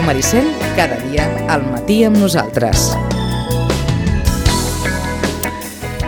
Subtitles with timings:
[0.00, 2.86] Ràdio Maricel, cada dia al matí amb nosaltres.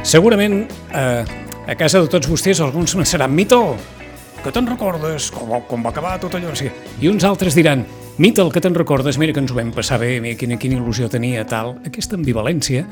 [0.01, 0.63] Segurament
[0.97, 1.25] eh,
[1.69, 3.77] a casa de tots vostès alguns pensaran Mito,
[4.41, 6.55] que te'n recordes com, com va acabar tot allò?
[6.57, 7.85] I uns altres diran
[8.17, 10.79] Mito, el que te'n recordes, mira que ens ho vam passar bé, mira quina, quina
[10.81, 11.75] il·lusió tenia, tal.
[11.85, 12.87] Aquesta ambivalència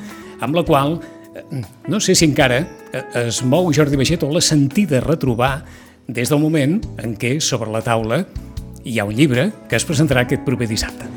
[0.45, 0.99] amb la qual,
[1.33, 2.61] eh, no sé si encara
[2.93, 5.63] eh, es mou Jordi Baixet o l'ha sentida retrobar
[6.13, 8.27] des del moment en què sobre la taula
[8.85, 11.09] hi ha un llibre que es presentarà aquest proper dissabte.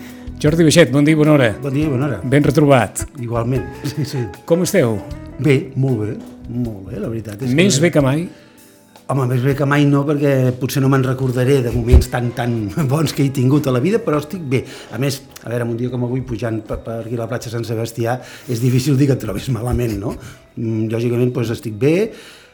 [0.43, 1.49] Jordi Baixet, bon dia i bona hora.
[1.63, 2.21] Bon dia i bona hora.
[2.27, 3.05] Ben retrobat.
[3.23, 4.23] Igualment, sí, sí.
[4.49, 4.97] Com esteu?
[5.39, 6.15] Bé, molt bé,
[6.49, 7.45] molt bé, la veritat.
[7.45, 7.85] És Més que...
[7.85, 8.25] bé que mai?
[9.13, 12.53] Home, més bé que mai no, perquè potser no me'n recordaré de moments tan, tan
[12.91, 14.63] bons que he tingut a la vida, però estic bé.
[14.95, 17.51] A més, a veure, un dia com avui, pujant per, per aquí a la platja
[17.51, 18.17] Sant Sebastià,
[18.47, 20.15] és difícil dir que et trobis malament, no?
[20.55, 21.95] Mm, Lògicament, doncs, estic bé,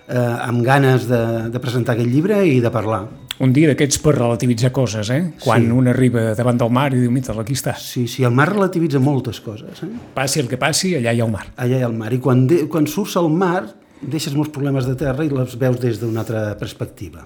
[0.10, 1.22] eh, amb ganes de,
[1.54, 3.04] de presentar aquest llibre i de parlar.
[3.40, 5.32] Un dia d'aquests per relativitzar coses, eh?
[5.40, 5.72] Quan Sí.
[5.72, 7.76] un arriba davant del mar i diu, mira, aquí està.
[7.80, 9.88] Sí, sí, el mar relativitza moltes coses, eh?
[10.14, 11.46] Passi el que passi, allà hi ha el mar.
[11.56, 12.12] Allà hi ha el mar.
[12.14, 15.80] I quan, de, quan surts al mar, deixes molts problemes de terra i les veus
[15.80, 17.26] des d'una altra perspectiva.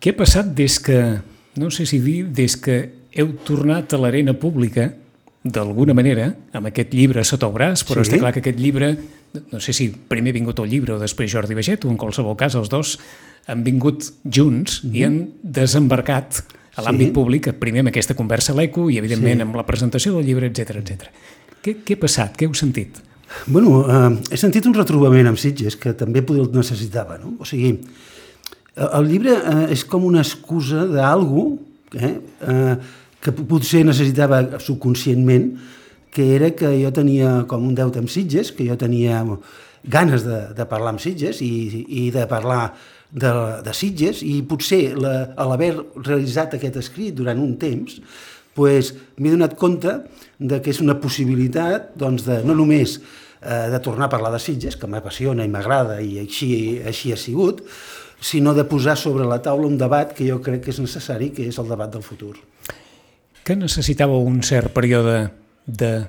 [0.00, 1.20] Què ha passat des que,
[1.56, 4.94] no sé si dir, des que heu tornat a l'arena pública,
[5.44, 8.10] d'alguna manera, amb aquest llibre sota el braç, però Sí.
[8.12, 8.96] està clar que aquest llibre,
[9.50, 12.36] no sé si primer ha vingut el llibre o després Jordi Baget, o en qualsevol
[12.36, 12.98] cas els dos
[13.46, 16.42] han vingut junts i han desembarcat
[16.76, 17.12] a l'àmbit Sí.
[17.12, 19.42] públic, primer amb aquesta conversa a l'ECO i, evidentment, Sí.
[19.42, 21.10] amb la presentació del llibre, etc etc.
[21.62, 22.36] Què, què ha passat?
[22.36, 23.00] Què heu sentit?
[23.46, 27.36] Bueno, eh, he sentit un retrobament amb Sitges que també el necessitava, no?
[27.40, 27.78] O sigui,
[28.76, 31.58] eh, el llibre eh, és com una excusa d'algú
[31.94, 32.76] eh, eh,
[33.20, 35.58] que potser necessitava subconscientment,
[36.10, 39.22] que era que jo tenia com un deute amb Sitges, que jo tenia
[39.84, 42.74] ganes de, de parlar amb Sitges i, i de parlar
[43.12, 43.32] de,
[43.64, 47.98] de Sitges i potser l'haver realitzat aquest escrit durant un temps
[48.56, 49.98] pues, m'he donat compte
[50.40, 54.40] de que és una possibilitat doncs, de, no només eh, de tornar a parlar de
[54.42, 57.62] Sitges, que m'apassiona i m'agrada i així, així ha sigut,
[58.22, 61.48] sinó de posar sobre la taula un debat que jo crec que és necessari, que
[61.50, 62.36] és el debat del futur.
[63.42, 65.32] que necessitàveu un cert període
[65.66, 66.06] de,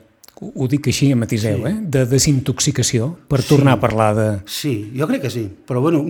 [0.55, 1.69] ho dic així, matiseu, Sí.
[1.71, 1.75] eh?
[1.95, 4.27] de desintoxicació per tornar a parlar de...
[4.49, 6.03] Sí, jo crec que sí, però bueno,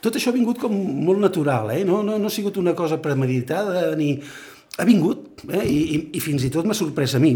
[0.00, 1.84] tot això ha vingut com molt natural, eh?
[1.84, 4.18] no, no, no ha sigut una cosa premeditada ni...
[4.78, 5.66] Ha vingut, eh?
[5.68, 7.34] I, i, i fins i tot m'ha sorprès a mi,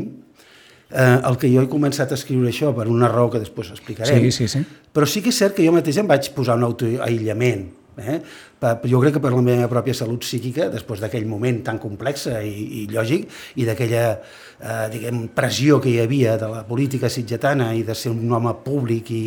[0.88, 4.22] eh, el que jo he començat a escriure això per una raó que després explicarem,
[4.31, 4.62] Sí, sí, sí.
[4.94, 7.66] però sí que és cert que jo mateix em vaig posar un autoaïllament,
[7.98, 8.20] eh?
[8.60, 12.26] Per- jo crec que per la meva pròpia salut psíquica, després d'aquell moment tan complex
[12.40, 17.72] i, i lògic, i d'aquella eh, diguem, pressió que hi havia de la política sitgetana
[17.74, 19.22] i de ser un home públic i,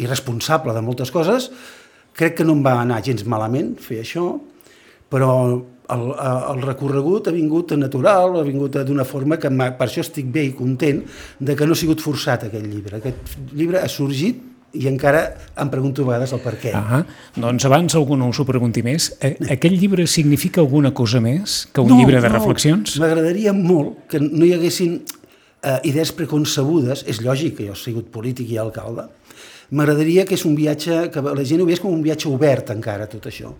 [0.00, 1.50] i responsable de moltes coses,
[2.16, 4.32] crec que no em va anar gens malament fer això,
[5.10, 5.32] però
[5.90, 10.46] el, el recorregut ha vingut natural, ha vingut d'una forma que per això estic bé
[10.50, 11.02] i content
[11.38, 13.00] de que no ha sigut forçat aquest llibre.
[13.00, 15.22] Aquest llibre ha sorgit i encara
[15.58, 16.72] em pregunto a vegades el per què.
[16.76, 17.02] Ah,
[17.34, 19.10] doncs abans algú no us ho pregunti més.
[19.20, 22.98] Eh, Aquest llibre significa alguna cosa més que un llibre de reflexions?
[23.02, 25.00] M'agradaria molt que no hi haguessin
[25.62, 29.08] eh, idees preconcebudes, és lògic que jo he sigut polític i alcalde,
[29.70, 33.08] m'agradaria que és un viatge, que la gent ho veiés com un viatge obert encara,
[33.10, 33.52] tot això.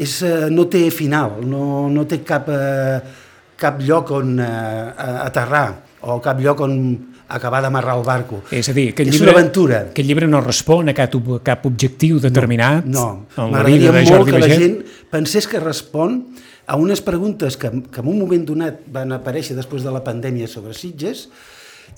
[0.00, 3.00] És, eh, no té final, no, no té cap, eh,
[3.60, 6.76] cap lloc on eh, aterrar o cap lloc on
[7.30, 8.42] acabar d'amarrar el barco.
[8.50, 9.80] És a dir, aquest és llibre, una aventura.
[9.92, 11.14] aquest llibre no respon a cap,
[11.46, 14.78] cap objectiu determinat No, vida m'agradaria molt Jordi que la gent
[15.10, 16.20] pensés que respon
[16.66, 20.46] a unes preguntes que, que en un moment donat van aparèixer després de la pandèmia
[20.50, 21.28] sobre Sitges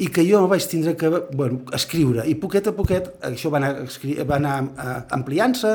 [0.01, 2.25] i que jo vaig tindre que bueno, escriure.
[2.25, 3.75] I poquet a poquet això va anar,
[4.25, 5.73] va anar eh, ampliant-se,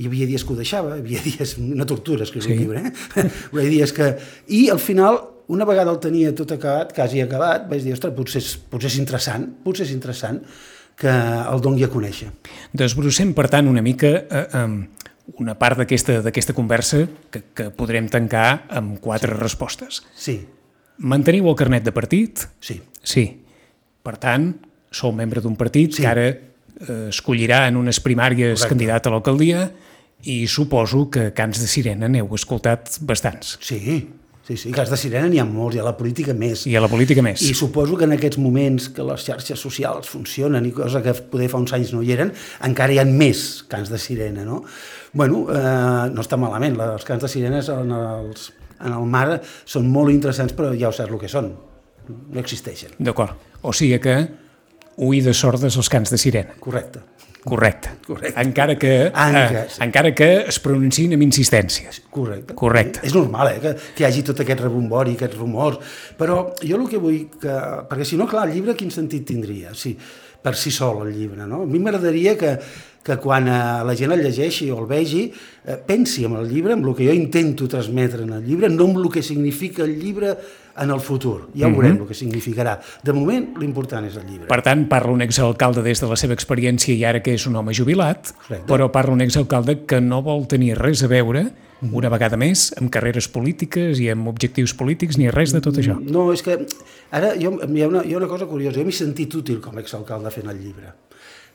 [0.00, 2.54] hi havia dies que ho deixava, hi havia dies, una tortura escriure Sí.
[2.56, 2.92] un llibre, eh?
[3.52, 4.06] Hi havia dies que...
[4.48, 5.20] I al final,
[5.52, 8.96] una vegada el tenia tot acabat, quasi acabat, vaig dir, ostres, potser, és- potser és
[9.02, 10.40] interessant, potser és interessant
[10.96, 12.30] que el dongui a conèixer.
[12.72, 14.88] Desbrossem, per tant, una mica eh, eh,
[15.38, 20.02] una part d'aquesta conversa que, que podrem tancar amb quatre respostes.
[20.14, 20.40] Sí,
[21.02, 22.46] Manteniu el carnet de partit?
[22.60, 22.80] sí.
[23.02, 23.24] Sí.
[24.02, 24.50] Per tant,
[24.90, 26.02] sou membre d'un partit Sí.
[26.02, 28.68] que ara eh, escollirà en unes primàries Correcte.
[28.68, 29.64] candidat a l'alcaldia
[30.24, 33.56] i suposo que Cants de Sirena n'heu escoltat bastants.
[33.60, 33.80] Sí,
[34.46, 36.64] sí, sí, cas de sirena n'hi ha molts, i a la política més.
[36.70, 37.44] I a la política més.
[37.46, 41.50] I suposo que en aquests moments que les xarxes socials funcionen i cosa que poder
[41.52, 42.32] fa uns anys no hi eren,
[42.68, 44.62] encara hi ha més cants de sirena, no?
[45.12, 48.50] Bueno, eh, no està malament, els cants de sirenes en, els,
[48.80, 49.26] en el mar
[49.64, 51.52] són molt interessants, però ja ho saps el que són,
[52.08, 52.96] no existeixen.
[52.98, 53.36] D'acord.
[53.62, 54.16] O sigui que
[54.96, 56.56] oïdes sordes als cants de sirena.
[56.60, 57.02] Correcte.
[57.44, 57.90] Correcte.
[58.06, 58.40] Correcte.
[58.40, 59.80] Encara que, Encara, eh, sí.
[59.82, 62.04] encara que es pronunciïn amb insistències.
[62.10, 62.54] Correcte.
[62.54, 63.02] Correcte.
[63.02, 66.86] És normal, eh, que, que hi hagi tot aquest rebombori, aquests rumors, però jo el
[66.90, 67.56] que vull que...
[67.90, 69.74] Perquè si no, clar, el llibre quin sentit tindria?
[69.74, 69.96] Sí,
[70.42, 71.64] per si sol el llibre, no?
[71.64, 72.54] A mi m'agradaria que,
[73.02, 73.60] que quan eh,
[73.90, 75.26] la gent el llegeixi o el vegi,
[75.66, 78.86] eh, pensi en el llibre, en el que jo intento transmetre en el llibre, no
[78.86, 80.36] en el que significa el llibre
[80.80, 81.48] en el futur.
[81.54, 81.74] Ja Mhm.
[81.76, 82.78] veurem el que significarà.
[83.02, 84.46] De moment, l'important és el llibre.
[84.48, 87.56] Per tant, parla un exalcalde des de la seva experiència i ara que és un
[87.56, 88.66] home jubilat, Correcte.
[88.72, 91.52] però parla un exalcalde que no vol tenir res a veure,
[91.90, 95.98] una vegada més, amb carreres polítiques i amb objectius polítics ni res de tot això.
[96.00, 96.66] No, és que
[97.10, 98.78] ara jo, hi, ha una, hi ha una cosa curiosa.
[98.78, 100.92] Jo m'he sentit útil com a exalcalde fent el llibre.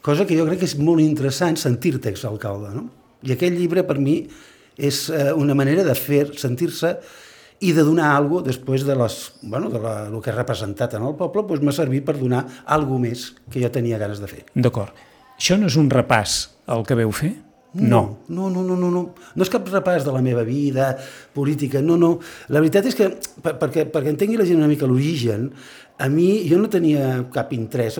[0.01, 2.73] Cosa que jo crec que és molt interessant sentir-te exalcalde.
[2.75, 2.89] No?
[3.23, 4.27] I aquest llibre, per mi,
[4.77, 6.97] és eh, una manera de fer sentir-se
[7.59, 10.93] i de donar alguna cosa després de, les, bueno, de la, el que he representat
[10.97, 14.29] en el poble, doncs m'ha servit per donar alguna més que jo tenia ganes de
[14.29, 14.45] fer.
[14.53, 14.93] D'acord.
[15.37, 16.39] Això no és un repàs
[16.69, 17.33] al que veu fer?
[17.77, 18.17] No.
[18.27, 19.01] No, no, no, no, no.
[19.35, 20.93] No és cap repàs de la meva vida
[21.35, 22.15] política, no, no.
[22.49, 23.09] La veritat és que,
[23.43, 25.51] per, perquè, perquè entengui la gent una mica l'origen,
[25.97, 27.97] a mi, jo no tenia cap interès,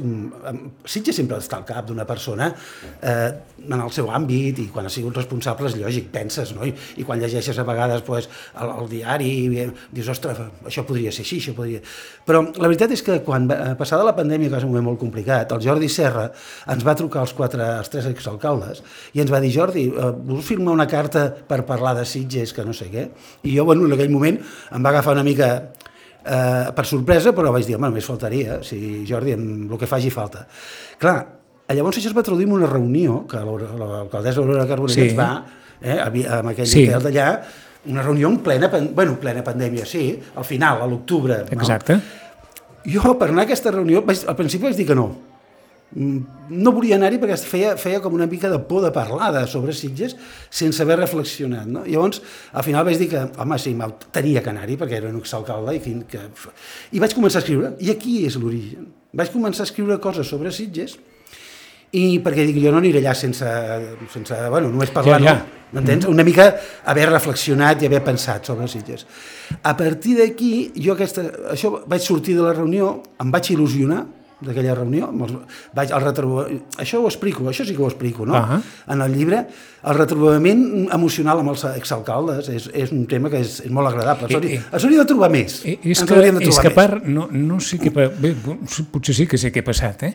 [0.86, 2.52] Sitges sempre està al cap d'una persona
[3.02, 3.30] eh,
[3.66, 6.66] en el seu àmbit i quan ha sigut responsable és lògic, penses, no?
[6.68, 8.30] I, i quan llegeixes a vegades pues,
[8.62, 11.82] el, el diari dius, ostres, això podria ser així, això podria...
[12.28, 14.92] Però la veritat és que quan va, passada la pandèmia, que va ser un moment
[14.92, 16.28] molt complicat, el Jordi Serra
[16.70, 18.84] ens va trucar els, quatre, els tres exalcaldes
[19.18, 22.68] i ens va dir, Jordi, eh, vols firmar una carta per parlar de Sitges, que
[22.68, 23.10] no sé què?
[23.42, 25.50] I jo, bueno, en aquell moment em va agafar una mica
[26.28, 30.10] eh, per sorpresa, però vaig dir, home, només faltaria, si Jordi, amb el que faci
[30.14, 30.46] falta.
[31.00, 31.16] Clar,
[31.74, 35.16] llavors això es va traduir en una reunió que l'alcaldessa Aurora Carbonell Sí.
[35.16, 35.46] va,
[35.82, 36.88] eh, amb aquell Sí.
[36.88, 37.42] hotel d'allà,
[37.88, 41.46] una reunió en plena, bueno, plena pandèmia, sí, al final, a l'octubre.
[41.50, 41.94] Exacte.
[41.96, 42.02] No?
[42.86, 45.27] Jo, per anar a aquesta reunió, vaig, al principi vaig dir que no.
[45.95, 46.19] Mm,
[46.51, 49.74] No volia anar-hi perquè feia, feia com una mica de por de parlar de sobre
[49.74, 50.16] Sitges
[50.50, 51.66] sense haver reflexionat.
[51.68, 51.86] No?
[51.88, 52.22] Llavors,
[52.54, 55.75] al final vaig dir que, home, sí, m'au- tenia que anar-hi perquè era un exalcalde
[55.75, 56.24] i, que, que...
[56.92, 57.74] i vaig començar a escriure.
[57.80, 58.88] I aquí és l'origen.
[59.16, 60.98] Vaig començar a escriure coses sobre Sitges
[61.95, 63.48] i perquè dic, jo no aniré allà sense,
[64.12, 65.38] sense bueno, només parlar, Ja, ja.
[65.40, 65.54] no?
[65.78, 66.06] M'entens?
[66.07, 66.50] Una mica
[66.88, 69.06] haver reflexionat i haver pensat sobre Sitges.
[69.63, 74.06] A partir d'aquí, jo aquesta, això vaig sortir de la reunió, em vaig il·lusionar
[74.42, 75.31] d'aquella reunió, els,
[75.74, 78.36] vaig al retrobament, això ho explico, això sí que ho explico, no?
[78.38, 78.60] Ahà.
[78.94, 79.39] En el llibre,
[79.84, 84.30] el retrobament emocional amb els exalcaldes és, és un tema que és, és molt agradable.
[84.30, 85.63] Els I- hauria, de trobar més.
[85.66, 87.89] I- És Ens que, de és trobar que a part, no, no sé què...
[87.94, 88.36] Bé,
[88.92, 90.13] potser sí que sé què ha passat, eh?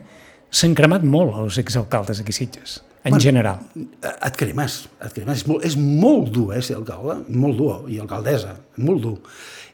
[0.53, 3.63] S'han cremat molt els exalcaldes aquí Sitges, en general.
[3.75, 5.41] Et cremes, et cremes.
[5.41, 9.17] És molt, és molt dur, eh, ser alcalde, molt dur, i alcaldessa, molt dur.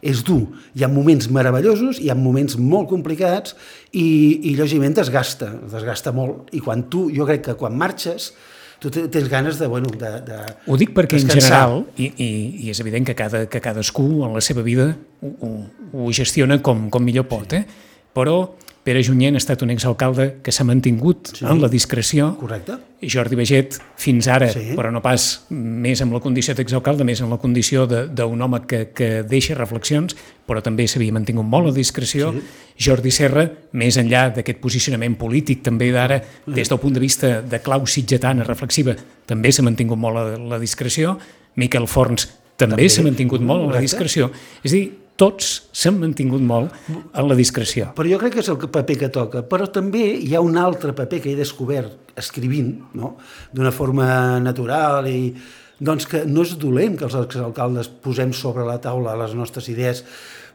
[0.02, 0.44] És dur.
[0.78, 3.56] Hi ha moments meravellosos, hi ha moments molt complicats
[3.92, 4.04] i,
[4.50, 6.52] i lògicament desgasta, desgasta molt.
[6.54, 8.30] I quan tu, jo crec que quan marxes,
[8.78, 10.38] tu te- tens ganes de, bueno, de, de
[10.70, 11.48] Ho dic perquè en descansar.
[11.48, 12.30] general, i, i,
[12.66, 15.52] i és evident que, cada, que cadascú en la seva vida ho, ho,
[16.04, 17.64] ho gestiona com, com millor pot, eh?
[18.14, 18.38] però
[18.88, 21.44] Pere Junyent ha estat un exalcalde que s'ha mantingut Sí.
[21.44, 22.73] en la discreció Correcte?
[23.05, 24.73] i Jordi Veget fins ara, Sí.
[24.75, 28.62] però no pas més amb la condició d'exalcalde, més amb la condició de- d'un home
[28.67, 30.17] que, que deixa reflexions,
[30.49, 32.32] però també s'havia mantingut molt la discreció.
[32.32, 32.40] Sí.
[32.88, 37.61] Jordi Serra, més enllà d'aquest posicionament polític, també d'ara, des del punt de vista de
[37.61, 38.96] clau sitgetana reflexiva,
[39.26, 41.18] també s'ha mantingut molt la, la discreció.
[41.57, 42.26] Miquel Forns
[42.57, 42.88] també, També.
[42.88, 43.83] s'ha mantingut molt en la Correcte.
[43.83, 44.30] discreció.
[44.64, 47.90] És a dir, tots s'han mantingut molt en la discreció.
[47.98, 49.42] Però jo crec que és el paper que toca.
[49.50, 53.16] Però també hi ha un altre paper que he descobert escrivint, no?
[53.54, 55.32] d'una forma natural i
[55.78, 60.04] doncs que no és dolent que els exalcaldes posem sobre la taula les nostres idees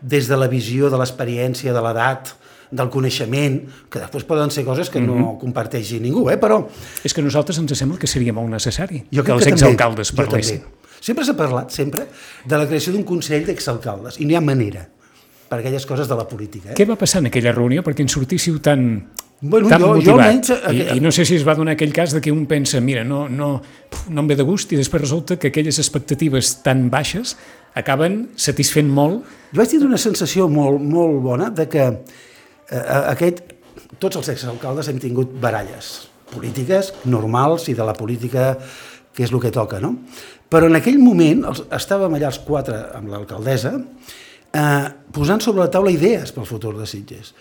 [0.02, 2.34] des de la visió, de l'experiència, de l'edat,
[2.74, 3.60] del coneixement,
[3.92, 6.40] que després poden ser coses que no comparteixi ningú, eh?
[6.42, 6.64] però
[7.06, 10.32] És que nosaltres ens sembla que seria molt necessari jo que els exalcaldes també, jo
[10.32, 10.64] parlessin.
[10.64, 10.83] també.
[11.04, 12.06] Sempre s'ha parlat, sempre,
[12.48, 14.86] de la creació d'un Consell d'Exalcaldes, i n'hi ha manera
[15.50, 16.72] per aquelles coses de la política.
[16.72, 16.78] Eh?
[16.80, 18.86] Què va passar en aquella reunió perquè en sortíssiu tan,
[19.42, 20.22] Bueno, tan jo- jo motivat?
[20.24, 20.54] almenys, I,
[20.86, 23.04] aqu- I no sé si es va donar aquell cas de que un pensa, mira,
[23.04, 23.50] no, no,
[24.08, 27.36] no em ve de gust i després resulta que aquelles expectatives tan baixes
[27.76, 32.80] acaben satisfent molt Jo vaig tindre una sensació molt, molt bona de que eh,
[33.12, 33.44] aquest,
[34.00, 38.58] tots els exalcaldes hem tingut baralles polítiques normals i de la política
[39.14, 39.96] que és el que toca, no?
[40.50, 45.72] Però en aquell moment els, estàvem allà els quatre amb l'alcaldessa eh, posant sobre la
[45.74, 47.34] taula idees pel futur de Sitges.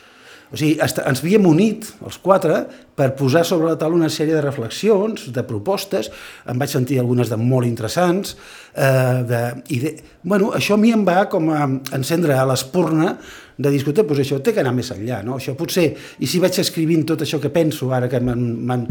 [0.53, 2.59] O sigui, ens havíem unit, els quatre,
[2.97, 6.11] per posar sobre la taula una sèrie de reflexions, de propostes,
[6.45, 8.35] em vaig sentir algunes de molt interessants,
[8.77, 9.41] eh, de,
[9.73, 9.95] i de,
[10.29, 11.65] bueno, això a mi em va com a
[11.97, 13.15] encendre a l'espurna
[13.57, 15.39] de discutir, doncs això té que anar més enllà, no?
[15.41, 15.87] Això potser,
[16.21, 18.85] i si vaig escrivint tot això que penso, ara que m'han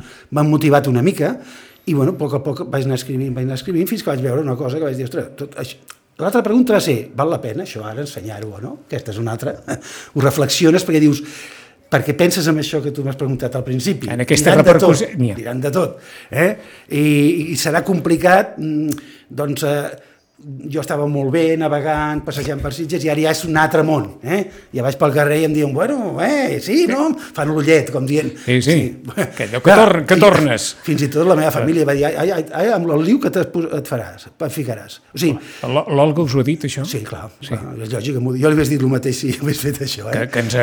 [0.50, 1.36] motivat una mica,
[1.86, 4.22] i bueno, a poc a poc vaig anar escrivint, vaig anar escrivint, fins que vaig
[4.24, 5.82] veure una cosa que vaig dir, ostres, tot això,
[6.22, 8.72] L'altra pregunta va ser, val la pena això ara ensenyar-ho o no?
[8.86, 9.56] Aquesta és una altra.
[10.14, 11.24] Ho reflexiones perquè dius,
[11.92, 14.12] perquè penses en això que tu m'has preguntat al principi.
[14.12, 15.10] En aquesta repercussió...
[15.18, 15.98] Diran de tot.
[16.30, 16.52] Eh?
[16.94, 17.06] I,
[17.52, 19.04] I serà complicat, mm,
[19.42, 19.68] doncs...
[19.68, 20.08] Eh,
[20.42, 24.08] jo estava molt bé navegant, passejant per Sitges, i ara ja és un altre món.
[24.24, 24.42] Eh?
[24.76, 27.12] Ja vaig pel carrer i em diuen, bueno, eh, sí, no?
[27.36, 28.32] Fan l'ullet, com dient.
[28.46, 29.26] Sí, sí, sí.
[29.38, 30.72] que allò que, tor que tornes.
[30.86, 33.32] Fins i tot la meva família va dir, ai, ai, ai amb el liu que
[33.32, 35.02] et faràs, et ficaràs.
[35.14, 35.38] O sigui,
[35.72, 36.86] L'Olga us ho ha dit, això?
[36.88, 37.54] Sí, clar, sí.
[37.54, 38.18] clar és lògic.
[38.22, 40.10] Jo li hagués dit el mateix si hagués fet això.
[40.10, 40.16] Eh?
[40.16, 40.58] Que, que ens,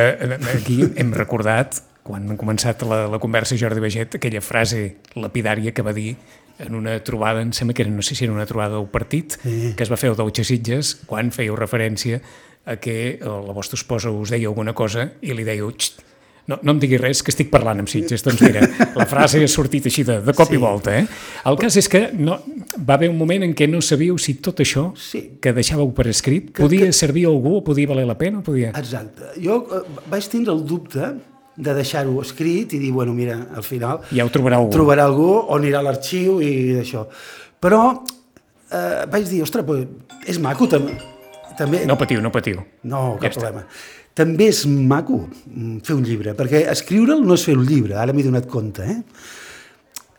[0.55, 4.81] aquí hem recordat quan han començat la, la conversa Jordi Beget, aquella frase
[5.21, 6.15] lapidària que va dir
[6.59, 9.39] en una trobada, em sembla que era, no sé si era una trobada del partit,
[9.43, 9.75] sí.
[9.77, 12.21] que es va fer el Deutsche Sitges, quan fèieu referència
[12.69, 15.71] a que eh, la vostra esposa us deia alguna cosa i li dèieu,
[16.49, 18.25] no, no em digui res, que estic parlant amb Sitges.
[18.25, 18.65] Doncs mira,
[18.97, 20.57] la frase ha sortit així de, de cop sí.
[20.57, 20.97] i volta.
[20.97, 21.05] Eh?
[21.49, 22.39] El cas és que no,
[22.79, 25.25] va haver un moment en què no sabíeu si tot això sí.
[25.43, 26.97] que deixàveu per escrit que, podia que...
[26.97, 28.41] servir a algú, podia valer la pena?
[28.45, 28.73] Podia...
[28.81, 29.35] Exacte.
[29.45, 31.13] Jo eh, vaig tindre el dubte
[31.59, 34.03] de deixar-ho escrit i dir, bueno, mira, al final...
[34.15, 34.71] Ja ho trobarà algú.
[34.75, 37.05] Trobarà algú o anirà a l'arxiu i d'això.
[37.59, 37.83] Però
[38.71, 39.87] eh, vaig dir, ostres, pues,
[40.31, 40.95] és maco també.
[41.59, 41.83] també...
[41.91, 42.63] No patiu, no patiu.
[42.87, 43.65] No, cap ja problema.
[43.67, 43.97] Està.
[44.19, 48.15] També és maco mm, fer un llibre, perquè escriure'l no és fer un llibre, ara
[48.15, 49.03] m'he donat compte, eh?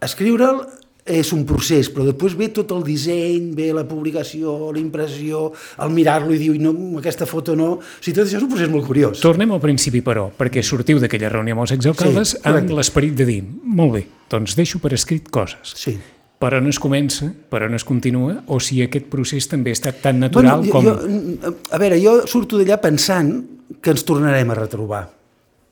[0.07, 0.61] Escriure'l
[1.09, 5.47] és un procés, però després ve tot el disseny, ve la publicació, la impressió,
[5.81, 7.71] el mirar-lo i dir, no, aquesta foto no...
[7.79, 9.23] O sigui, tot això és un procés molt curiós.
[9.23, 13.27] Tornem al principi, però, perquè sortiu d'aquella reunió amb els exalcaldes sí, amb l'esperit de
[13.27, 15.73] dir, molt bé, doncs deixo per escrit coses.
[15.81, 15.97] Sí.
[16.39, 19.99] Per on es comença, per on es continua, o si aquest procés també ha estat
[20.05, 20.85] tan natural bueno, com...
[20.85, 23.33] Jo, a veure, jo surto d'allà pensant
[23.81, 25.03] que ens tornarem a retrobar,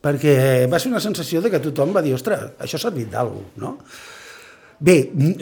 [0.03, 3.47] perquè va ser una sensació de que tothom va dir, ostres, això ha servit d'alguna
[3.47, 3.75] cosa, no?
[4.79, 4.97] Bé,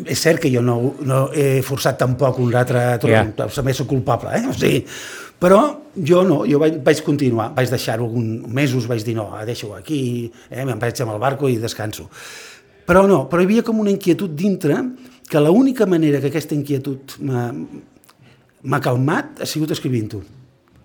[0.07, 2.85] és cert que jo no, no he forçat tampoc un altre...
[3.03, 3.27] Yeah.
[3.35, 4.45] També soc culpable, eh?
[4.51, 4.85] O sigui,
[5.39, 5.59] però
[5.95, 10.31] jo no, jo vaig, vaig continuar, vaig deixar-ho alguns mesos, vaig dir no, deixo aquí,
[10.49, 10.63] eh?
[10.63, 12.07] me'n vaig amb el barco i descanso.
[12.85, 14.77] Però no, però hi havia com una inquietud dintre
[15.27, 20.21] que l'única manera que aquesta inquietud m'ha calmat ha sigut escrivint-ho.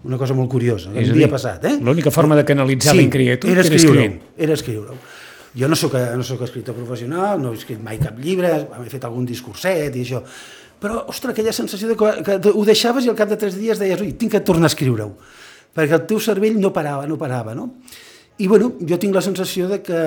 [0.09, 1.65] Una cosa molt curiosa, el dia passat.
[1.69, 1.75] Eh?
[1.85, 4.33] L'única forma de canalitzar sí, l'inquietud era escriure-ho.
[4.41, 4.97] Era escriure-ho.
[5.59, 9.07] Jo no sóc, no sóc escriptor professional, no he escrit mai cap llibre, he fet
[9.09, 10.23] algun discurset i això,
[10.81, 13.81] però, ostres, aquella sensació de que, que ho deixaves i al cap de tres dies
[13.83, 15.11] deies, ui, tinc que tornar a escriure-ho,
[15.77, 17.69] perquè el teu cervell no parava, no parava, no?
[18.41, 20.01] I, bueno, jo tinc la sensació de que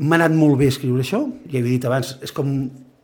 [0.00, 2.50] m'ha anat molt bé escriure això, ja he dit abans, és com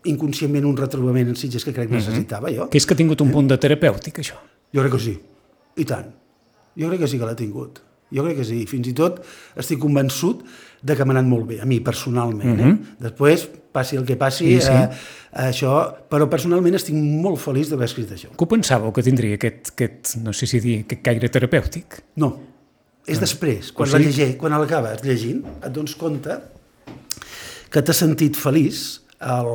[0.06, 2.02] inconscientment un retrobament en Sitges que crec que mhm.
[2.02, 2.70] necessitava jo.
[2.72, 4.40] Que és que ha tingut un punt de terapèutic, això?
[4.74, 5.18] Jo crec que sí,
[5.78, 6.10] i tant.
[6.76, 7.80] Jo crec que sí que l'ha tingut.
[8.14, 8.60] Jo crec que sí.
[8.70, 9.22] Fins i tot
[9.58, 10.44] estic convençut
[10.86, 12.44] de que m'ha anat molt bé, a mi personalment.
[12.44, 12.60] Mm -hmm.
[12.60, 12.72] eh?
[12.72, 12.96] Mhm.
[13.08, 14.72] Després, passi el que passi, sí, sí.
[14.72, 15.72] Eh, això,
[16.08, 18.28] però personalment estic molt feliç d'haver escrit això.
[18.36, 22.02] Que ho pensàveu que tindria aquest, aquest no sé si dir, aquest caire terapèutic?
[22.16, 22.38] No,
[23.06, 23.20] és no.
[23.20, 26.38] després, quan, la llegir, quan l'acabes llegint, et dones compte
[27.70, 29.52] que t'has sentit feliç el,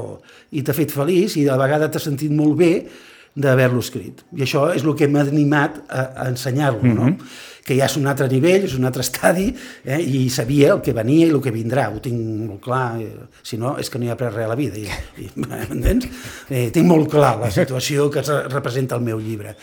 [0.51, 2.87] i t'ha fet feliç i de vegada t'has sentit molt bé
[3.35, 4.23] d'haver-lo escrit.
[4.35, 7.17] I això és el que m'ha animat a, a ensenyar-lo, mm -hmm.
[7.17, 7.50] no?
[7.71, 9.45] Que ja és un altre nivell, és un altre estadi,
[9.87, 13.29] eh, i sabia el que venia i el que vindrà, ho tinc molt clar, eh,
[13.47, 14.89] si no és que no hi ha après res a la vida, i,
[15.23, 15.29] i?
[16.51, 19.55] Eh, tinc molt clar la situació que representa el meu llibre.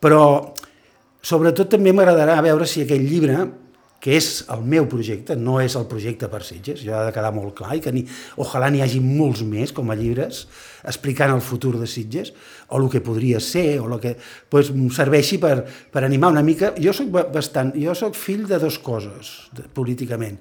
[0.00, 0.22] Però,
[1.20, 3.36] sobretot, també m'agradarà veure si aquell llibre
[4.02, 7.30] que és el meu projecte, no és el projecte per Sitges, jo ha de quedar
[7.34, 8.02] molt clar, i que ni,
[8.42, 10.40] ojalà n'hi hagi molts més com a llibres,
[10.90, 12.32] explicant el futur de Sitges,
[12.66, 14.16] o el que podria ser, o el que
[14.50, 15.54] pues, serveixi per,
[15.94, 16.72] per animar una mica.
[16.82, 20.40] Jo sóc bastant, jo sóc fill de dues coses, de, políticament.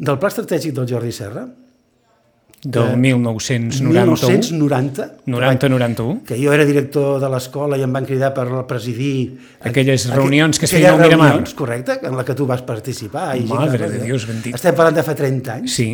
[0.00, 1.44] Del pla estratègic del Jordi Serra,
[2.62, 4.16] del 1991.
[4.16, 5.08] 1990.
[5.26, 6.22] 90-91.
[6.26, 9.36] Que jo era director de l'escola i em van cridar per presidir...
[9.60, 11.30] Aquelles reunions que es feien al Miramar.
[11.34, 13.36] Reunions, correcte, en la que tu vas participar.
[13.38, 14.56] I Madre de Dios bendit.
[14.58, 15.76] Estem parlant de fa 30 anys.
[15.78, 15.90] Sí.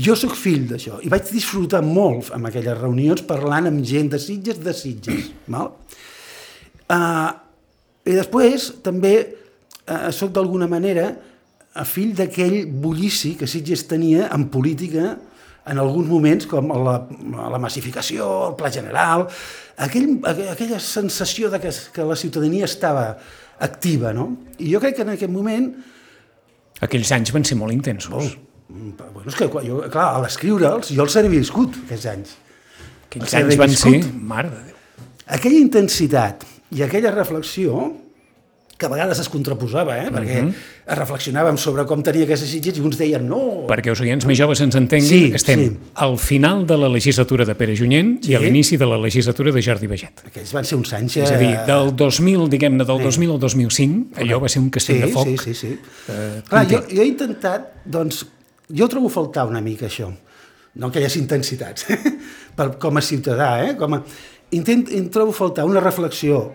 [0.00, 4.20] Jo sóc fill d'això i vaig disfrutar molt amb aquelles reunions parlant amb gent de
[4.22, 5.32] Sitges de Sitges.
[5.52, 5.72] Val?
[6.90, 7.30] Uh,
[8.08, 11.10] I després també uh, sóc d'alguna manera
[11.74, 15.12] a fill d'aquell bullici que Sitges tenia en política
[15.70, 16.96] en alguns moments, com la,
[17.54, 19.28] la massificació, el pla general,
[19.78, 23.06] aquell, aquella sensació de que, que la ciutadania estava
[23.60, 24.26] activa, no?
[24.58, 25.70] I jo crec que en aquest moment
[26.80, 28.30] Aquells anys van ser molt intensos.
[28.32, 32.36] Oh, bueno, és que jo, clar, a l'escriure'ls, jo els havia viscut, aquests anys.
[33.08, 33.92] Aquells els he anys van ser...
[34.30, 34.78] Mare de Déu.
[35.36, 37.82] Aquella intensitat i aquella reflexió,
[38.80, 40.08] que a vegades es contraposava, eh?
[40.10, 40.54] perquè Mhm.
[40.90, 44.38] es reflexionàvem sobre com tenia aquestes Sitges i uns deien no, Perquè els oients més
[44.40, 45.76] joves ens entenguin, Sí, estem sí.
[45.94, 48.32] al final de la legislatura de Pere Junyent Sí.
[48.32, 50.24] i a l'inici de la legislatura de Jordi Baget.
[50.26, 51.18] aquells van ser uns anys...
[51.18, 54.70] És a dir, eh, del 2000, diguem-ne, del 2000 al 2005, allò va ser un
[54.70, 55.26] castell sí, de foc.
[55.28, 55.78] Sí, sí, sí.
[56.08, 58.24] eh, Clar, jo, jo he intentat, doncs,
[58.72, 60.08] jo trobo faltar una mica això,
[60.74, 61.84] no aquelles intensitats,
[62.56, 63.76] per, com a ciutadà, eh?
[63.76, 64.02] Com a,
[64.52, 66.54] intent, trobo faltar una reflexió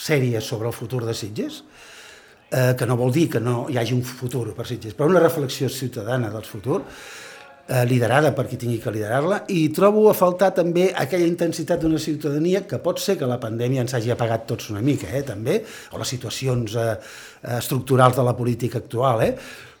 [0.00, 1.62] sèria sobre el futur de Sitges,
[2.50, 5.22] eh, que no vol dir que no hi hagi un futur per Sitges, però una
[5.22, 6.82] reflexió ciutadana del futur,
[7.70, 12.00] eh, liderada per qui tingui que liderar-la, i trobo a faltar també aquella intensitat d'una
[12.02, 15.60] ciutadania que pot ser que la pandèmia ens hagi apagat tots una mica, eh, també,
[15.92, 19.34] o les situacions eh, eh, estructurals de la política actual, eh?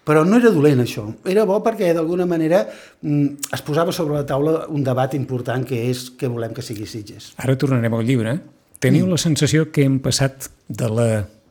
[0.04, 4.24] però no era dolent això, era bo perquè d'alguna manera mm, es posava sobre la
[4.26, 7.34] taula un debat important que és què volem que sigui Sitges.
[7.42, 8.38] Ara tornarem al llibre.
[8.80, 11.08] Teniu la sensació que hem passat de la,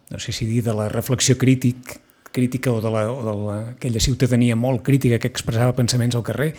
[0.10, 2.00] no sé si dir, de la reflexió crític,
[2.34, 6.24] crítica o de, la, o de la, aquella ciutadania molt crítica que expressava pensaments al
[6.26, 6.54] carrer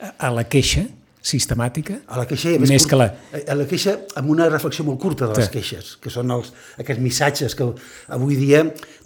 [0.00, 0.86] a, a la queixa
[1.26, 1.98] sistemàtica?
[2.08, 5.00] A la queixa, a Més curt- que la- A la queixa amb una reflexió molt
[5.02, 5.52] curta de les Sí.
[5.58, 7.66] queixes, que són els, aquests missatges que
[8.14, 8.62] avui dia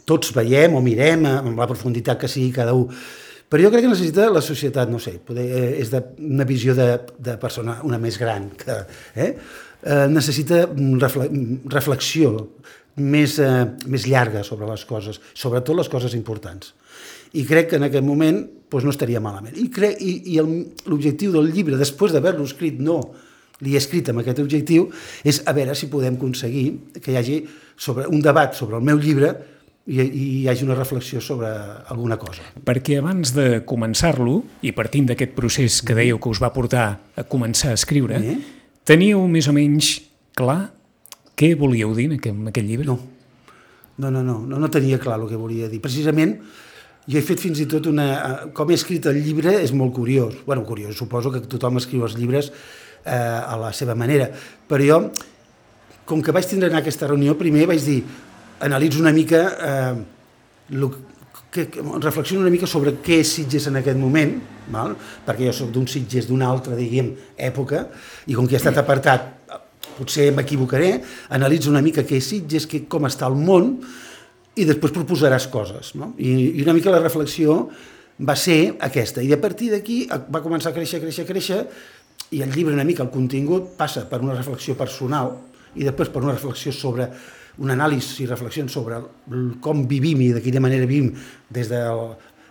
[0.06, 2.86] tots veiem o mirem amb la profunditat que sigui cada un.
[3.50, 6.74] Però jo crec que necessita la societat, no sé, poder, eh, és de, una visió
[6.78, 8.76] de, de persona, una més gran, que,
[9.18, 9.32] eh?
[9.82, 12.34] Eh, necessita mm, refle, mm, reflexió
[13.00, 16.74] més, eh, més llarga sobre les coses, sobretot les coses importants.
[17.32, 19.56] I crec que en aquest moment doncs, no estaria malament.
[19.56, 20.40] I, crec, i, i
[20.90, 23.00] l'objectiu del llibre, després d'haver-lo escrit, no
[23.64, 24.88] li he escrit amb aquest objectiu,
[25.24, 26.66] és a veure si podem aconseguir
[27.00, 27.40] que hi hagi
[27.76, 29.34] sobre un debat sobre el meu llibre
[29.86, 31.48] i, i hi hagi una reflexió sobre
[31.92, 32.44] alguna cosa.
[32.64, 37.24] Perquè abans de començar-lo, i partint d'aquest procés que dèieu que us va portar a
[37.24, 38.40] començar a escriure, Sí.
[38.90, 39.94] Teníeu més o menys
[40.36, 40.72] clar
[41.38, 42.90] què volíeu dir en aquest, en aquest llibre?
[42.90, 42.98] No.
[44.00, 45.78] No, no, no, no, no tenia clar el que volia dir.
[45.84, 46.34] Precisament,
[47.06, 48.06] jo he fet fins i tot una...
[48.16, 50.38] eh, Com he escrit el llibre és molt curiós.
[50.46, 52.50] bueno, curiós, suposo que tothom escriu els llibres
[53.04, 54.30] eh, a la seva manera.
[54.68, 55.00] Però jo,
[56.08, 58.02] com que vaig tindre a aquesta reunió, primer vaig dir,
[58.60, 60.90] analitzo una mica, eh, lo,
[61.50, 64.36] que, que, reflexiono una mica sobre què és Sitges en aquest moment,
[64.70, 64.94] val?
[65.26, 67.86] perquè jo sóc d'un Sitges d'una altra, diguem, època,
[68.30, 69.32] i com que he estat apartat,
[69.98, 70.94] potser m'equivocaré,
[71.36, 73.74] analitzo una mica què és Sitges, que, com està el món,
[74.58, 75.94] i després proposaràs coses.
[75.98, 76.14] No?
[76.18, 77.64] I, I una mica la reflexió
[78.20, 79.22] va ser aquesta.
[79.24, 81.60] I a partir d'aquí va començar a créixer, créixer, créixer,
[82.30, 85.34] i el llibre una mica, el contingut, passa per una reflexió personal
[85.74, 87.08] i després per una reflexió sobre
[87.60, 89.00] un anàlisi i reflexions sobre
[89.60, 91.10] com vivim i de quina manera vivim
[91.52, 91.80] des de,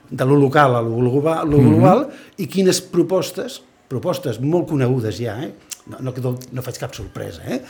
[0.10, 2.06] de lo local a lo global, lo global
[2.38, 5.52] i quines propostes, propostes molt conegudes ja, eh?
[5.90, 7.62] no, no, no, faig cap sorpresa, eh?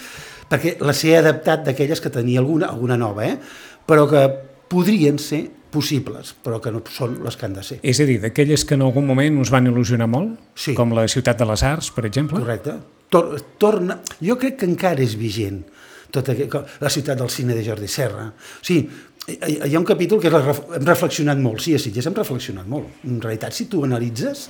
[0.49, 3.37] perquè les he adaptat d'aquelles que tenia alguna, alguna nova, eh?
[3.87, 4.25] però que
[4.69, 7.79] podrien ser possibles, però que no són les que han de ser.
[7.85, 10.73] És a dir, d'aquelles que en algun moment us van il·lusionar molt, Sí.
[10.75, 12.41] com la Ciutat de les Arts, per exemple?
[12.41, 12.79] Correcte.
[13.09, 13.99] Tor torna...
[14.21, 17.87] Jo crec que encara és vigent tota aqu- co- la ciutat del cine de Jordi
[17.87, 18.27] Serra.
[18.27, 18.89] O sigui,
[19.29, 22.87] hi, ha un capítol que hem reflexionat molt, sí, a Sitges hem reflexionat molt.
[23.05, 24.47] En realitat, si tu analitzes,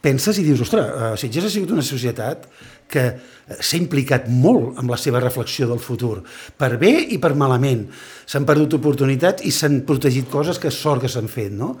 [0.00, 2.46] penses i dius, ostres, eh, Sitges ha sigut una societat
[2.88, 3.16] que eh,
[3.60, 6.22] s'ha implicat molt amb la seva reflexió del futur,
[6.56, 7.88] per bé i per malament.
[8.24, 11.74] S'han perdut oportunitats i s'han protegit coses que sort que s'han fet, no?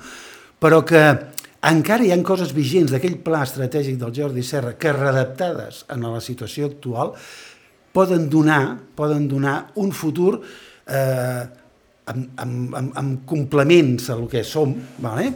[0.58, 1.00] Però que
[1.68, 6.20] encara hi han coses vigents d'aquell pla estratègic del Jordi Serra que readaptades a la
[6.20, 7.14] situació actual
[7.92, 10.40] poden donar, poden donar un futur
[10.86, 11.42] eh,
[12.08, 14.74] amb, amb, amb, amb complements a el que som,
[15.04, 15.32] vale?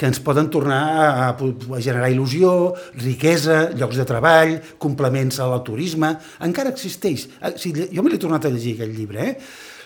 [0.00, 6.14] que ens poden tornar a, a generar il·lusió, riquesa, llocs de treball, complements al turisme.
[6.40, 7.26] Encara existeix.
[7.36, 9.34] Ah, Sí, jo me l'he tornat a llegir, aquell llibre, eh?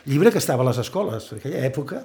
[0.07, 2.05] llibre que estava a les escoles, en aquella època,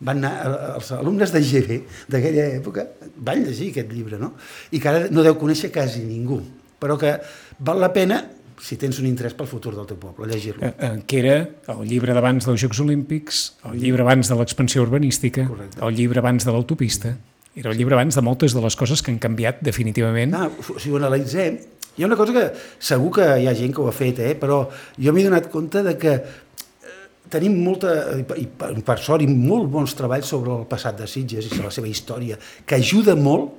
[0.00, 1.80] van anar, eh, els alumnes de GB
[2.12, 2.86] d'aquella època
[3.16, 4.32] van llegir aquest llibre, no?
[4.70, 6.40] I que ara no deu conèixer quasi ningú,
[6.80, 7.16] però que
[7.58, 8.22] val la pena,
[8.60, 10.62] si tens un interès pel futur del teu poble, llegir-lo.
[10.66, 11.34] Eh, eh, que era
[11.74, 15.80] el llibre d'abans dels Jocs Olímpics, el llibre abans de l'expansió urbanística, Correcte.
[15.86, 17.14] el llibre abans de l'autopista,
[17.56, 20.34] era el llibre abans de moltes de les coses que han canviat definitivament.
[20.36, 21.56] Ah, si ho analitzem,
[21.96, 22.44] hi ha una cosa que
[22.78, 24.34] segur que hi ha gent que ho ha fet, eh?
[24.38, 24.60] però
[25.00, 26.92] jo m'he donat compte de que eh,
[27.32, 31.00] tenim molta, i per- i per, per sort, i molt bons treballs sobre el passat
[31.00, 33.50] de Sitges i sobre la seva història, que ajuda molt,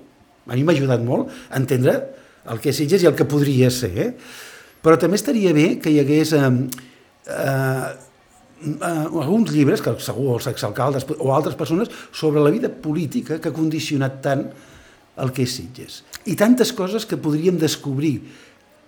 [0.47, 1.97] a mi m'ha ajudat molt, a entendre
[2.51, 3.91] el que és Sitges i el que podria ser.
[3.97, 4.11] Eh?
[4.81, 6.49] Però també estaria bé que hi hagués eh,
[7.29, 7.89] eh,
[8.81, 13.51] uh, alguns llibres, que segur els exalcaldes o altres persones, sobre la vida política que
[13.51, 14.47] ha condicionat tant
[15.21, 16.01] el que és Sitges.
[16.25, 18.15] I tantes coses que podríem descobrir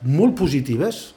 [0.04, 1.12] molt positives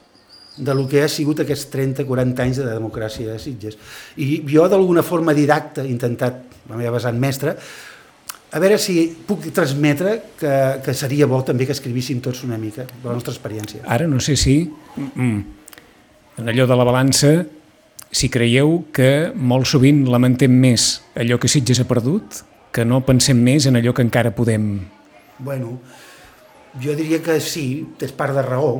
[0.57, 3.77] de lo que ha sigut aquests 30-40 anys de democràcia de Sitges.
[4.17, 7.53] I jo, d'alguna forma didacta, he intentat, la meva vessant mestra,
[8.51, 10.53] a veure si puc transmetre que,
[10.85, 13.83] que seria bo també que escrivíssim tots una mica de la nostra experiència.
[13.83, 14.61] Ara no sé si,
[14.95, 15.39] mm,
[16.39, 17.33] en allò de la balança,
[18.11, 23.39] si creieu que molt sovint lamentem més allò que Sitges ha perdut que no pensem
[23.41, 24.79] més en allò que encara podem...
[25.39, 25.79] Bueno,
[26.81, 28.77] jo diria que sí, tens part de raó,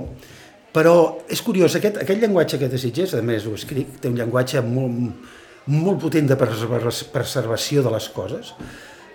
[0.74, 0.94] però
[1.30, 4.62] és curiós, aquest, aquest llenguatge que té Sitges, a més ho escric, té un llenguatge
[4.66, 5.34] molt,
[5.74, 8.54] molt potent de preservació de les coses,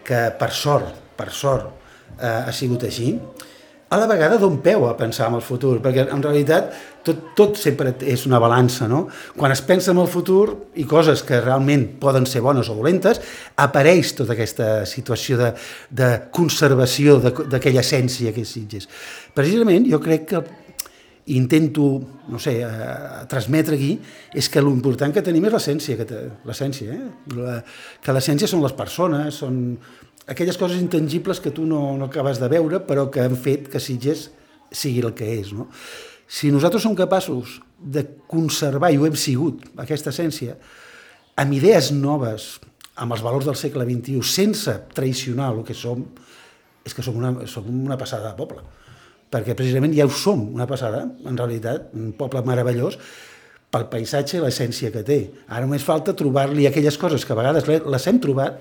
[0.04, 1.70] que per sort, per sort,
[2.18, 3.14] eh, ha sigut així,
[3.92, 6.70] a la vegada don peu a pensar en el futur, perquè en realitat
[7.04, 9.02] tot, tot sempre és una balança, no?
[9.36, 10.46] Quan es pensa en el futur
[10.80, 13.20] i coses que realment poden ser bones o dolentes,
[13.60, 15.50] apareix tota aquesta situació de,
[15.92, 18.88] de conservació d'aquella essència que és Sitges.
[19.36, 20.44] Precisament jo crec que
[21.26, 23.92] intento, no sé, eh, transmetre aquí,
[24.34, 27.10] és que l'important que tenim és l'essència, que l'essència, eh?
[27.38, 27.60] La,
[28.02, 29.78] que l'essència són les persones, són
[30.26, 33.82] aquelles coses intangibles que tu no, no acabes de veure, però que han fet que
[33.82, 34.30] Sitges
[34.72, 35.68] sigui el que és, no?
[36.26, 40.56] Si nosaltres som capaços de conservar, i ho hem sigut, aquesta essència,
[41.38, 42.56] amb idees noves,
[42.98, 46.02] amb els valors del segle XXI, sense traicionar el que som,
[46.82, 48.64] és que som una, som una passada de poble
[49.32, 52.98] perquè precisament ja ho som, una passada, en realitat, un poble meravellós,
[53.72, 55.18] pel paisatge i l'essència que té.
[55.48, 58.58] Ara només falta trobar-li aquelles coses que a vegades les hem trobat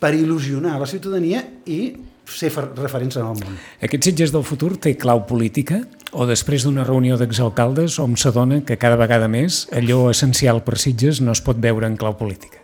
[0.00, 1.94] per il·lusionar la ciutadania i
[2.28, 3.56] ser referents en el món.
[3.84, 5.80] Aquest Sitges del futur té clau política
[6.12, 11.20] o després d'una reunió d'exalcaldes on s'adona que cada vegada més allò essencial per Sitges
[11.24, 12.60] no es pot veure en clau política?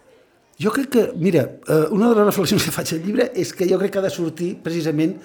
[0.61, 3.68] Jo crec que, mira, eh, una de les reflexions que faig al llibre és que
[3.68, 5.16] jo crec que ha de sortir precisament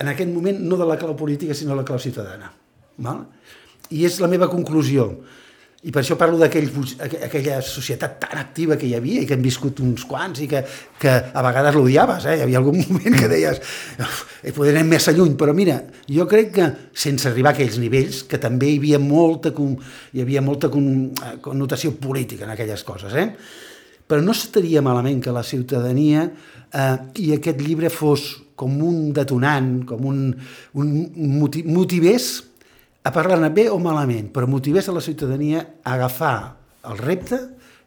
[0.00, 2.50] en aquest moment no de la clau política sinó de la clau ciutadana.
[3.04, 3.24] Val?
[3.94, 5.08] I és la meva conclusió.
[5.84, 9.82] I per això parlo d'aquella societat tan activa que hi havia i que hem viscut
[9.84, 10.62] uns quants i que,
[11.00, 12.24] que a vegades l'odiaves.
[12.24, 12.38] Eh?
[12.38, 15.76] Hi havia algun moment que deies eh, podem anar més lluny, però mira,
[16.08, 16.70] jo crec que
[17.04, 21.92] sense arribar a aquells nivells, que també hi havia molta, hi havia molta eh, connotació
[22.00, 23.28] política en aquelles coses, eh?
[24.08, 29.84] però no estaria malament que la ciutadania eh, i aquest llibre fos com un detonant,
[29.88, 30.20] com un,
[30.80, 30.92] un
[31.38, 32.28] motiv, motivés
[33.04, 36.36] a parlar-ne bé o malament, però motivés a la ciutadania a agafar
[36.88, 37.40] el repte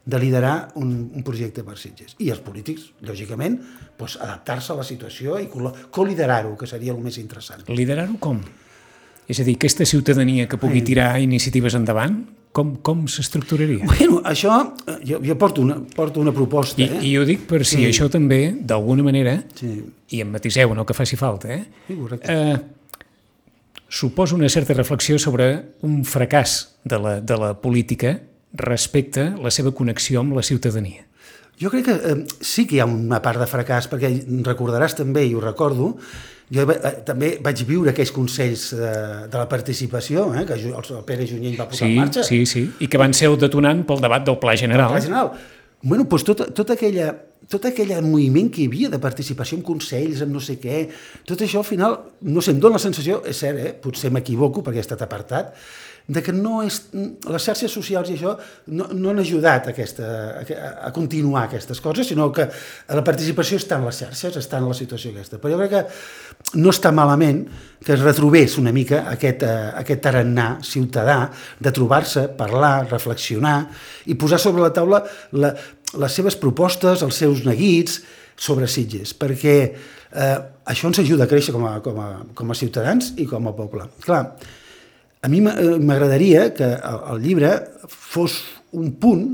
[0.07, 2.15] de liderar un, un projecte per Sitges.
[2.23, 3.57] I els polítics, lògicament,
[3.99, 7.65] doncs, adaptar-se a la situació i col·liderar-ho, que seria el més interessant.
[7.67, 8.39] Liderar-ho com?
[9.27, 12.21] És a dir, aquesta ciutadania que pugui tirar iniciatives endavant,
[12.57, 13.85] com, com s'estructuraria?
[13.91, 14.55] Bueno, això,
[15.05, 16.81] jo, jo porto, una, porto una proposta.
[16.81, 17.01] I, eh?
[17.11, 17.85] I ho dic per si sí.
[17.89, 19.75] això també, d'alguna manera, sí.
[20.13, 21.63] i em matiseu, no que faci falta, eh?
[21.87, 22.33] Sí, correcte.
[22.33, 23.05] Eh,
[23.87, 25.51] suposa una certa reflexió sobre
[25.87, 28.17] un fracàs de la, de la política
[28.57, 31.05] respecte a la seva connexió amb la ciutadania.
[31.57, 34.11] Jo crec que eh, sí que hi ha una part de fracàs, perquè
[34.45, 35.95] recordaràs també, i ho recordo,
[36.53, 38.91] jo eh, també vaig viure aquells consells de,
[39.27, 42.25] de la participació, eh, que el, el Pere Junyent va posar sí, en marxa.
[42.27, 44.93] Sí, sí, i que van ser el detonant pel debat del Pla General.
[44.93, 45.31] El Pla General.
[45.81, 47.09] Bueno, doncs tot, tot, aquella,
[47.51, 50.85] tot aquell moviment que hi havia de participació en consells, en no sé què,
[51.27, 54.63] tot això al final, no sé, em dóna la sensació, és cert, eh, potser m'equivoco
[54.65, 55.53] perquè he estat apartat,
[56.07, 58.31] de que no és, les xarxes socials i això
[58.71, 60.07] no, no han ajudat aquesta,
[60.39, 64.69] a, a continuar aquestes coses, sinó que la participació està en les xarxes, està en
[64.69, 65.39] la situació aquesta.
[65.43, 67.43] Però jo crec que no està malament
[67.83, 71.17] que es retrobés una mica aquest, uh, aquest tarannà ciutadà
[71.59, 73.57] de trobar-se, parlar, reflexionar
[74.07, 75.03] i posar sobre la taula
[75.35, 75.51] la,
[75.95, 78.01] les seves propostes, els seus neguits
[78.37, 82.57] sobre Sitges, perquè eh, això ens ajuda a créixer com a, com, a, com a
[82.57, 83.87] ciutadans i com a poble.
[84.03, 84.23] Clar,
[85.21, 87.53] a mi m'agradaria que el llibre
[87.87, 88.41] fos
[88.77, 89.25] un punt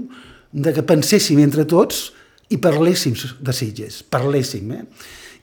[0.54, 2.12] de que penséssim entre tots
[2.54, 4.86] i parléssim de Sitges, parléssim, eh?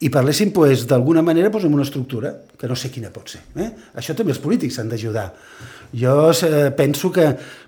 [0.01, 3.43] I parléssim pues, d'alguna manera pues, amb una estructura, que no sé quina pot ser.
[3.61, 3.69] Eh?
[4.01, 5.27] Això també els polítics s'han d'ajudar.
[5.93, 7.27] Jo eh, penso que,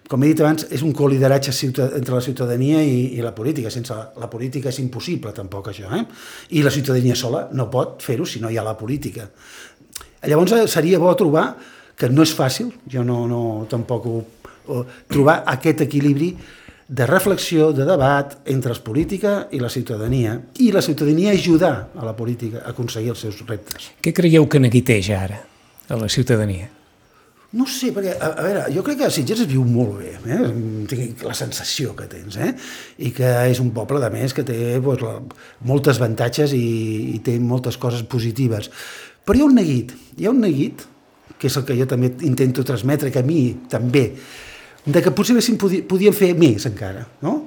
[0.09, 3.73] com he dit abans, és un col·lideratge entre la ciutadania i, i la política.
[3.75, 5.93] Sense la, la política és impossible, tampoc, això.
[5.93, 6.07] Eh?
[6.57, 9.29] I la ciutadania sola no pot fer-ho si no hi ha la política.
[10.25, 11.51] Llavors eh, seria bo trobar
[11.99, 14.25] que no és fàcil, jo no, no tampoc ho,
[14.73, 16.33] ho, trobar aquest equilibri
[16.93, 22.05] de reflexió, de debat entre els política i la ciutadania, i la ciutadania ajudar a
[22.05, 23.89] la política a aconseguir els seus reptes.
[24.05, 25.39] Què creieu que neguiteja ara
[25.89, 26.69] a la ciutadania?
[27.57, 30.39] No sé, perquè, a, a veure, jo crec que Sitges es viu molt bé, eh?
[30.89, 32.53] tinc la sensació que tens, eh?
[33.05, 35.19] i que és un poble, de més, que té doncs, la,
[35.69, 36.63] moltes avantatges i,
[37.17, 38.69] i té moltes coses positives.
[39.25, 40.85] Però hi ha un neguit, hi ha un neguit,
[41.37, 44.11] que és el que jo també intento transmetre, que a mi també,
[44.85, 47.47] de que potser podi, podíem fer més encara, no?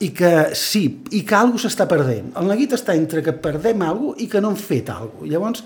[0.00, 0.82] i que sí,
[1.16, 2.34] i que alguna s'està perdent.
[2.36, 5.30] El neguit està entre que perdem alguna i que no hem fet alguna.
[5.30, 5.62] Llavors,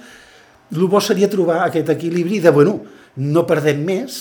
[0.71, 2.77] el bo seria trobar aquest equilibri de, bueno,
[3.19, 4.21] no perdem més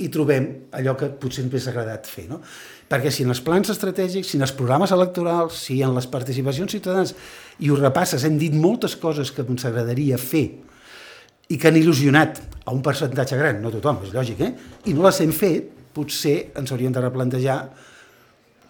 [0.00, 0.46] i trobem
[0.78, 2.24] allò que potser ens hauria agradat fer.
[2.30, 2.40] No?
[2.88, 6.72] Perquè si en els plans estratègics, si en els programes electorals, si en les participacions
[6.72, 7.12] ciutadanes,
[7.60, 10.46] i ho repasses, hem dit moltes coses que ens agradaria fer
[11.50, 14.50] i que han il·lusionat a un percentatge gran, no tothom, és lògic, eh?
[14.88, 17.60] i no les hem fet, potser ens hauríem de replantejar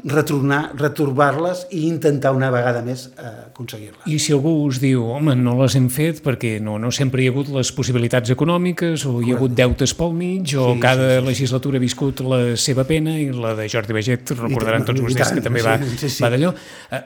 [0.05, 4.07] retorbar-les i intentar una vegada més eh, aconseguir-les.
[4.11, 7.29] I si algú us diu, home, no les hem fet perquè no, no sempre hi
[7.29, 11.09] ha hagut les possibilitats econòmiques o hi ha hagut deutes pel mig o sí, cada
[11.09, 15.03] sí, sí, legislatura ha viscut la seva pena i la de Jordi Beget, recordaran tots
[15.05, 16.25] vostès que també va, sí, sí, sí.
[16.25, 16.55] va d'allò.
[16.91, 17.03] Eh,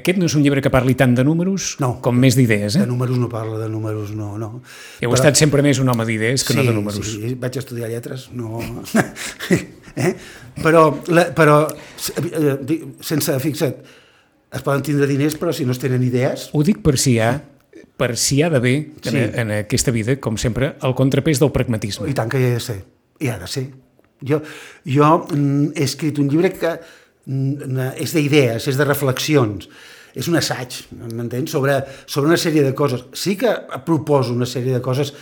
[0.00, 2.86] aquest no és un llibre que parli tant de números no, com més d'idees, eh?
[2.86, 4.54] De números no parla, de números no, no.
[5.00, 5.20] Heu Però...
[5.20, 7.14] estat sempre més un home d'idees que sí, no de números.
[7.14, 8.62] Sí, vaig estudiar lletres, no...
[9.96, 10.14] eh?
[10.62, 13.78] però, la, però eh, sense, fixa't,
[14.52, 16.50] es poden tindre diners, però si no es tenen idees...
[16.52, 17.30] Ho dic per si hi ha,
[17.96, 19.14] per si hi ha d'haver sí.
[19.14, 22.10] en, en aquesta vida, com sempre, el contrapès del pragmatisme.
[22.10, 22.82] I tant que hi ha de ser,
[23.22, 23.66] hi ha de ser.
[24.28, 24.42] Jo,
[24.86, 29.70] jo mm, he escrit un llibre que mm, és d'idees, és de reflexions,
[30.12, 33.06] és un assaig, m'entens, sobre, sobre una sèrie de coses.
[33.16, 33.54] Sí que
[33.86, 35.14] proposo una sèrie de coses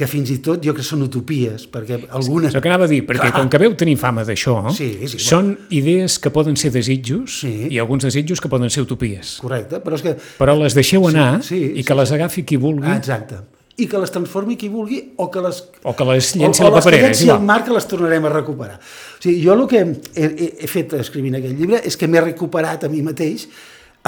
[0.00, 2.48] que fins i tot jo crec que són utopies, perquè algunes...
[2.48, 3.36] Això que anava a dir, perquè Clar.
[3.36, 5.68] com que veu tenir fama d'això, sí, sí, són bueno.
[5.76, 7.52] idees que poden ser desitjos sí.
[7.68, 9.36] i alguns desitjos que poden ser utopies.
[9.44, 10.14] Correcte, però és que...
[10.38, 12.88] Però les deixeu anar sí, sí, i que sí, les agafi qui vulgui.
[12.88, 13.42] Ah, exacte.
[13.80, 15.60] I que les transformi qui vulgui o que les...
[15.84, 17.10] O que les llenci a la paperera.
[17.10, 18.80] O, les al mar que les tornarem a recuperar.
[18.80, 22.24] O sigui, jo el que he, he, he fet escrivint aquest llibre és que m'he
[22.24, 23.44] recuperat a mi mateix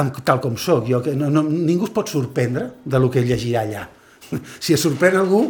[0.01, 0.89] amb, tal com sóc.
[0.89, 3.87] Jo, que no, no, ningú es pot sorprendre de lo que llegirà allà.
[4.65, 5.43] Si es sorprèn algú,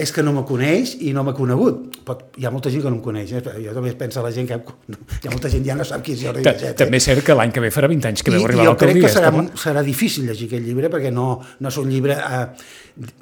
[0.00, 1.98] és que no me coneix i no m'ha conegut.
[2.06, 3.42] Pot, hi ha molta gent que no em coneix, eh?
[3.64, 4.56] jo també penso la gent que
[5.20, 6.66] hi ha molta gent ja no sap qui és Jordi Beget.
[6.72, 6.76] Eh?
[6.80, 8.96] També és cert que l'any que ve farà 20 anys que veu arribar a l'alcaldia.
[8.96, 12.16] Jo crec que serà, serà difícil llegir aquest llibre perquè no, no és un llibre...
[12.16, 12.44] Eh,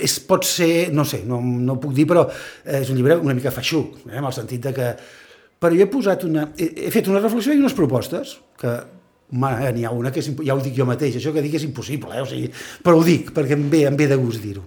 [0.08, 3.18] és, pot ser, no sé, no, no ho puc dir, però eh, és un llibre
[3.20, 4.92] una mica feixuc, eh, en el sentit de que...
[5.58, 6.48] Però jo he posat una...
[6.56, 8.78] He, he fet una reflexió i unes propostes que
[9.28, 12.14] n'hi ha una que és, ja ho dic jo mateix, això que dic és impossible,
[12.16, 12.22] eh?
[12.24, 12.48] o sigui,
[12.80, 14.64] però ho dic perquè em ve, em ve de gust dir-ho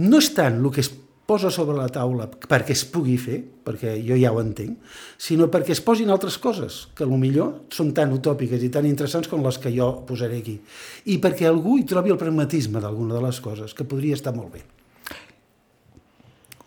[0.00, 0.90] no és tant el que es
[1.30, 4.80] posa sobre la taula perquè es pugui fer, perquè jo ja ho entenc,
[5.14, 9.44] sinó perquè es posin altres coses, que millor són tan utòpiques i tan interessants com
[9.46, 10.58] les que jo posaré aquí.
[11.06, 14.58] I perquè algú hi trobi el pragmatisme d'alguna de les coses, que podria estar molt
[14.58, 14.64] bé.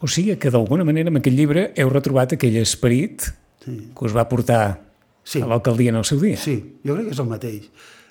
[0.04, 3.30] O sigui que d'alguna manera en aquest llibre heu retrobat aquell esperit
[3.64, 3.76] sí.
[3.96, 4.64] que us va portar
[5.24, 5.40] sí.
[5.40, 6.40] a l'alcaldia en el seu dia.
[6.40, 7.70] Sí, jo crec que és el mateix.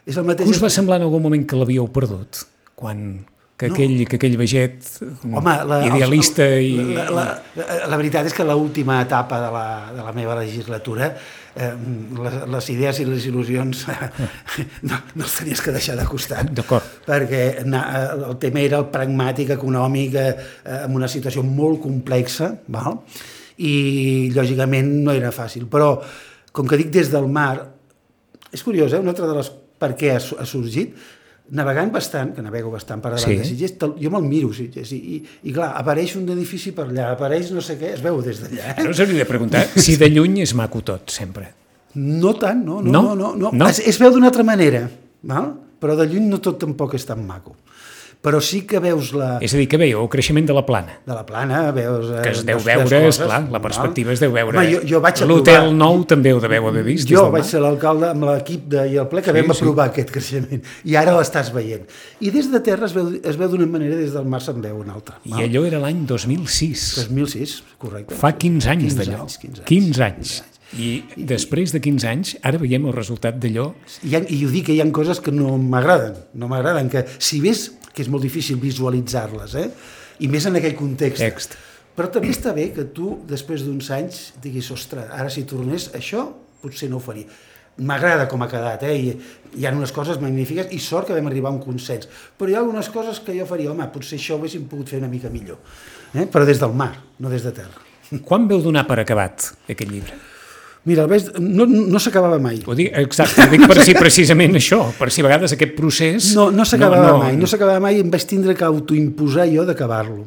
[0.08, 2.46] És el mateix que us va semblar en algun moment que l'havíeu perdut?
[2.78, 3.22] Quan,
[3.62, 3.76] que, no.
[3.76, 4.88] aquell, que aquell veget
[5.22, 6.96] Home, la, idealista els, i...
[6.96, 7.26] La, la,
[7.58, 11.12] la, la veritat és que l'última etapa de la, de la meva legislatura
[11.54, 11.70] eh,
[12.18, 13.84] les, les idees i les il·lusions
[14.88, 16.50] no, no els tenies que deixar de costat
[17.06, 17.84] perquè na,
[18.32, 20.32] el tema era el pragmàtic, econòmic eh,
[20.82, 23.00] en una situació molt complexa val?
[23.62, 25.94] i lògicament no era fàcil però
[26.52, 27.54] com que dic des del mar
[28.52, 29.00] és curiós, eh?
[29.00, 29.48] una altra de les
[29.82, 30.96] per què ha, ha sorgit
[31.50, 33.38] navegant bastant, que navego bastant per davant sí.
[33.40, 37.10] de Sitges, jo me'l miro Sitges, i, i, i clar, apareix un edifici per allà,
[37.16, 38.76] apareix no sé què, es veu des d'allà.
[38.76, 38.86] Eh?
[38.86, 41.50] No s'hauria de preguntar si de lluny és maco tot, sempre.
[41.98, 43.50] No tant, no, no, no, no, no.
[43.52, 43.68] no?
[43.68, 44.86] Es, es veu d'una altra manera,
[45.28, 45.52] val?
[45.82, 47.56] però de lluny no tot tampoc és tan maco
[48.22, 49.40] però sí que veus la...
[49.42, 50.94] És a dir, que veieu el creixement de la plana.
[51.02, 52.06] De la plana, veus...
[52.06, 54.14] Eh, que es deu veure, esclar, la perspectiva no?
[54.14, 54.54] es deu veure.
[54.54, 57.10] Home, jo, jo vaig L'hotel nou també ho deveu haver vist.
[57.10, 59.58] Jo vaig ser l'alcalde amb l'equip de, i el ple que sí, vam sí.
[59.58, 60.62] aprovar aquest creixement.
[60.86, 61.90] I ara l'estàs veient.
[62.22, 64.78] I des de terra es veu, es veu d'una manera, des del mar se'n veu
[64.84, 65.18] una altra.
[65.26, 66.86] I allò era l'any 2006.
[67.02, 68.22] 2006, correcte.
[68.22, 69.26] Fa 15 anys d'allò.
[69.26, 69.66] 15 anys.
[69.66, 69.68] 15 anys.
[69.74, 70.40] 15 anys.
[70.72, 73.72] I després de 15 anys, ara veiem el resultat d'allò.
[74.06, 77.42] I, I ho dic que hi ha coses que no m'agraden, no m'agraden, que si
[77.44, 79.68] ves que és molt difícil visualitzar-les, eh?
[80.22, 81.22] i més en aquell context.
[81.22, 81.56] Text.
[81.96, 86.24] Però també està bé que tu, després d'uns anys, diguis, ostres, ara si tornés això,
[86.62, 87.28] potser no ho faria.
[87.82, 88.96] M'agrada com ha quedat, eh?
[88.96, 92.08] I hi ha unes coses magnífiques i sort que vam arribar a un consens.
[92.38, 95.00] Però hi ha algunes coses que jo faria, home, potser això ho haguéssim pogut fer
[95.00, 95.60] una mica millor.
[96.12, 96.26] Eh?
[96.28, 97.88] Però des del mar, no des de terra.
[98.28, 100.20] Quan veu donar per acabat aquest llibre?
[100.84, 102.56] Mira, el no, no s'acabava mai.
[102.66, 106.32] Ho dic, exacte, ho dic per si precisament això, per si a vegades aquest procés...
[106.34, 109.46] No, no s'acabava no, no, mai, no s'acabava mai i em vaig tindre que autoimposar
[109.52, 110.24] jo d'acabar-lo.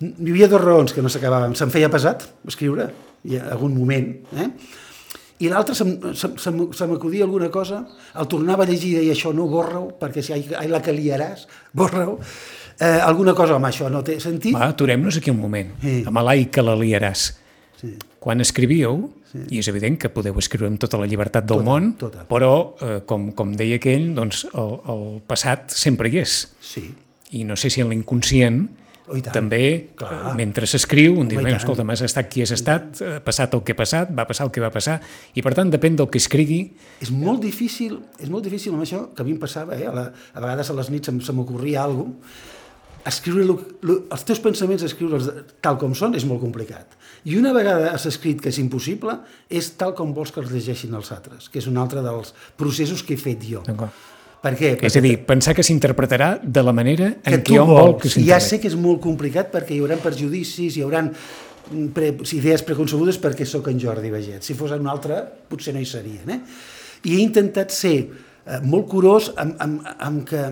[0.00, 1.52] hi havia dues raons que no s'acabaven.
[1.58, 2.88] Se'm feia pesat escriure,
[3.28, 4.08] i en algun moment,
[4.40, 4.48] eh?
[5.44, 7.82] i l'altre se, se, se, se m'acudia alguna cosa,
[8.16, 11.44] el tornava a llegir i això no, borra-ho, perquè si ai, ai la que liaràs,
[11.76, 12.20] borra-ho.
[12.78, 14.54] Eh, alguna cosa, home, això no té sentit.
[14.56, 15.74] Va, aturem-nos aquí un moment.
[15.82, 15.98] Sí.
[16.08, 17.26] Amb l'ai que la liaràs.
[17.80, 17.92] Sí.
[18.22, 19.02] Quan escrivíeu,
[19.50, 22.24] i és evident que podeu escriure amb tota la llibertat del Tota, món, tota.
[22.30, 26.38] però, eh, com, com deia aquell, doncs el, el passat sempre hi és.
[26.60, 26.86] Sí.
[27.34, 28.64] I no sé si en l'inconscient
[29.06, 29.34] Oh, tant.
[29.34, 30.30] també, Clar.
[30.30, 31.60] eh, mentre s'escriu, un diu, Home, i "Bé, tant.
[31.60, 34.50] escolta, has estat qui has estat, ha passat el que ha passat, va passar el
[34.50, 34.94] que va passar,
[35.34, 36.72] i per tant depèn del que escrigui,
[37.04, 39.84] És molt difícil, és molt difícil amb això, que a mi em passava, eh?
[39.84, 43.98] a, la, a vegades a les nits se, se m'ocorria alguna cosa, escriure lo, lo,
[44.10, 45.28] els teus pensaments, escriure'ls
[45.60, 46.96] tal com són, és molt complicat.
[47.24, 49.16] I una vegada has escrit que és impossible,
[49.48, 53.02] és tal com vols que els llegeixin els altres, que és un altre dels processos
[53.02, 53.62] que he fet jo.
[53.64, 54.12] D'acord.
[54.44, 54.74] Per què?
[54.84, 58.10] és a dir, pensar que s'interpretarà de la manera que en què hom vol que
[58.10, 58.60] I ja sé s'interpreti.
[58.60, 61.00] que és molt complicat perquè hi haurà perjudicis, hi haurà
[61.96, 64.44] pre, idees preconcebudes perquè sóc en Jordi Baget.
[64.44, 66.28] Si fos un altre, potser no hi serien.
[66.28, 66.40] Eh?
[67.08, 70.44] I he intentat ser eh, molt curós amb, amb, amb que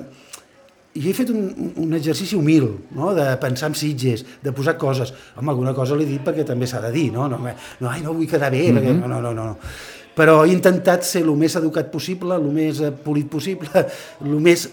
[0.94, 3.12] jo he fet un, un exercici humil, no?
[3.16, 5.14] de pensar en sitges, de posar coses.
[5.36, 7.28] Home, alguna cosa l'he dit perquè també s'ha de dir, no?
[7.32, 8.80] No, no, ai, no vull quedar bé, mm -hmm.
[8.80, 9.56] perquè, no, no, no, no.
[10.14, 13.68] Però he intentat ser el més educat possible, el més eh, polit possible,
[14.24, 14.68] el més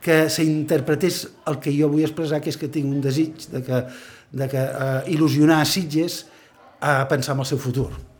[0.00, 3.84] que s'interpretés el que jo vull expressar, que és que tinc un desig de que,
[4.32, 6.26] de que uh, il·lusionar a Sitges
[6.80, 8.11] a pensar en el seu futur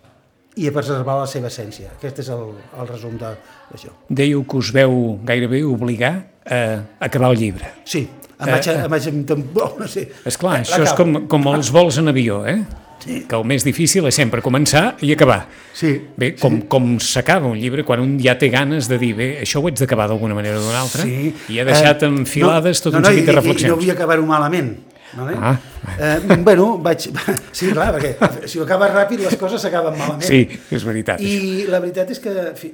[0.56, 1.90] i a preservar la seva essència.
[1.96, 2.42] Aquest és el,
[2.80, 3.36] el resum de-
[3.72, 3.90] d'això.
[4.08, 6.60] Dèieu que us veu gairebé obligar a
[7.00, 7.70] acabar el llibre.
[7.84, 8.00] Sí,
[8.40, 8.84] em Eh, vaig, eh.
[8.84, 10.08] em vaig em tambor, no sé.
[10.26, 12.62] És clar, Eh, això és com, com els vols en avió, eh?
[13.02, 13.24] Sí.
[13.26, 15.48] Que el més difícil és sempre començar i acabar.
[15.74, 16.00] Sí.
[16.16, 19.58] Bé, com, com s'acaba un llibre quan un ja té ganes de dir, bé, això
[19.58, 21.34] ho haig d'acabar d'alguna manera o d'una altra, Sí.
[21.48, 23.64] i ha deixat Eh, enfilades tot no, un no, seguit de i- i- reflexions.
[23.66, 24.76] I no vull acabar-ho malament.
[25.12, 25.36] Vale?
[25.36, 25.56] Ah.
[25.98, 27.10] Eh, bueno, vaig...
[27.52, 30.24] Sí, clar, perquè si ho acabes ràpid les coses s'acaben malament.
[30.24, 31.20] Sí, és veritat.
[31.20, 32.72] I la veritat és que fi,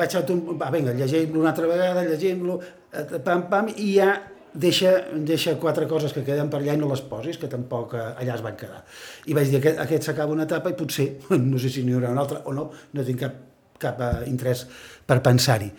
[0.00, 0.24] vaig a...
[0.56, 2.60] Va, vinga, llegim-lo una altra vegada, llegim-lo,
[2.92, 4.14] eh, pam, pam, i ja
[4.52, 8.06] deixa, deixa quatre coses que queden per allà i no les posis, que tampoc eh,
[8.22, 8.82] allà es van quedar.
[9.28, 11.10] I vaig dir, aquest, aquest s'acaba una etapa i potser,
[11.52, 13.36] no sé si n'hi haurà una altra o no, no tinc cap,
[13.80, 14.66] cap eh, interès
[15.06, 15.70] per pensar-hi.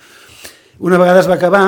[0.82, 1.66] Una vegada es va acabar,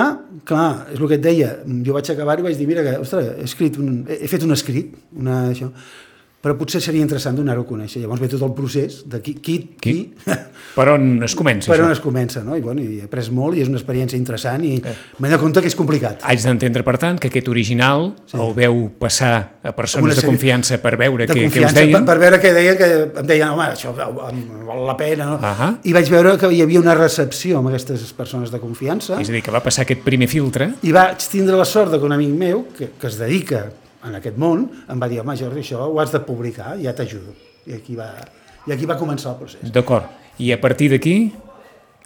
[0.49, 1.51] clar, és el que et deia,
[1.85, 4.45] jo vaig acabar i vaig dir, mira, que, ostres, he, escrit un, he he fet
[4.47, 5.69] un escrit, una, això,
[6.43, 8.01] però potser seria interessant donar-ho a conèixer.
[8.03, 9.95] Llavors ve tot el procés de qui, qui, qui,
[10.73, 11.85] Per on es comença, per això?
[11.85, 12.57] on es comença, no?
[12.57, 15.61] I, bueno, i he après molt i és una experiència interessant i m'he de compte
[15.61, 16.23] que és complicat.
[16.27, 18.35] Haig d'entendre, per tant, que aquest original sí.
[18.41, 21.93] el veu passar a persones de confiança per veure què, què us deien.
[21.95, 22.89] per, per veure què deien, que
[23.21, 24.17] em deien, home, això val,
[24.89, 25.37] la pena, no?
[25.39, 25.69] Ahà.
[25.87, 29.37] I vaig veure que hi havia una recepció amb aquestes persones de confiança És a
[29.37, 32.35] dir, que va passar aquest primer filtre i vaig tindre la sort que un amic
[32.35, 33.67] meu, que, que es dedica
[34.07, 37.33] en aquest món, em va dir, home, Jordi, això ho has de publicar, ja t'ajudo.
[37.67, 38.11] I aquí va,
[38.67, 39.71] i aquí va començar el procés.
[39.71, 40.05] D'acord.
[40.39, 41.31] I a partir d'aquí,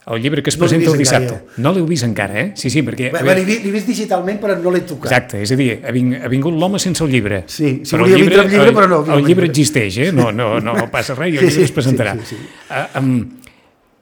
[0.08, 1.62] el llibre que es No presenta el vist encara, dissabte.
[1.62, 2.52] No l'heu vist encara, eh?
[2.56, 3.10] Sí, sí, perquè...
[3.12, 5.10] Bé, L'he vi- l'he vist digitalment, però no l'he tocat.
[5.12, 7.42] Exacte, és a dir, ha, ving, ha vingut l'home sense el llibre.
[7.48, 9.52] Sí, si Però volia el vindre el llibre, el, però no, El llibre no.
[9.52, 10.12] existeix, eh?
[10.16, 12.14] No, no, no passa res i el Sí, llibre sí, es presentarà.
[12.22, 12.48] sí, sí, sí.
[12.70, 13.18] Ah, um,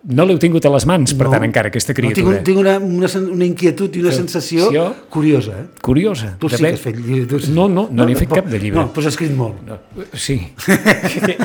[0.07, 1.31] no l'heu tingut a les mans, per No.
[1.33, 2.43] tant, encara, aquesta No, tinc, criatura.
[2.45, 4.83] tinc una, una, una inquietud i una sensació Sensació?
[5.09, 5.65] curiosa, eh?
[5.81, 6.35] Curiosa.
[6.39, 7.25] Tu sí que has fet llibre.
[7.31, 7.39] Tu...
[7.39, 7.51] sí.
[7.51, 8.79] No, no, no n'he fet cap de llibre.
[8.79, 9.63] No, però has escrit molt.
[9.65, 9.79] No,
[10.13, 10.37] sí.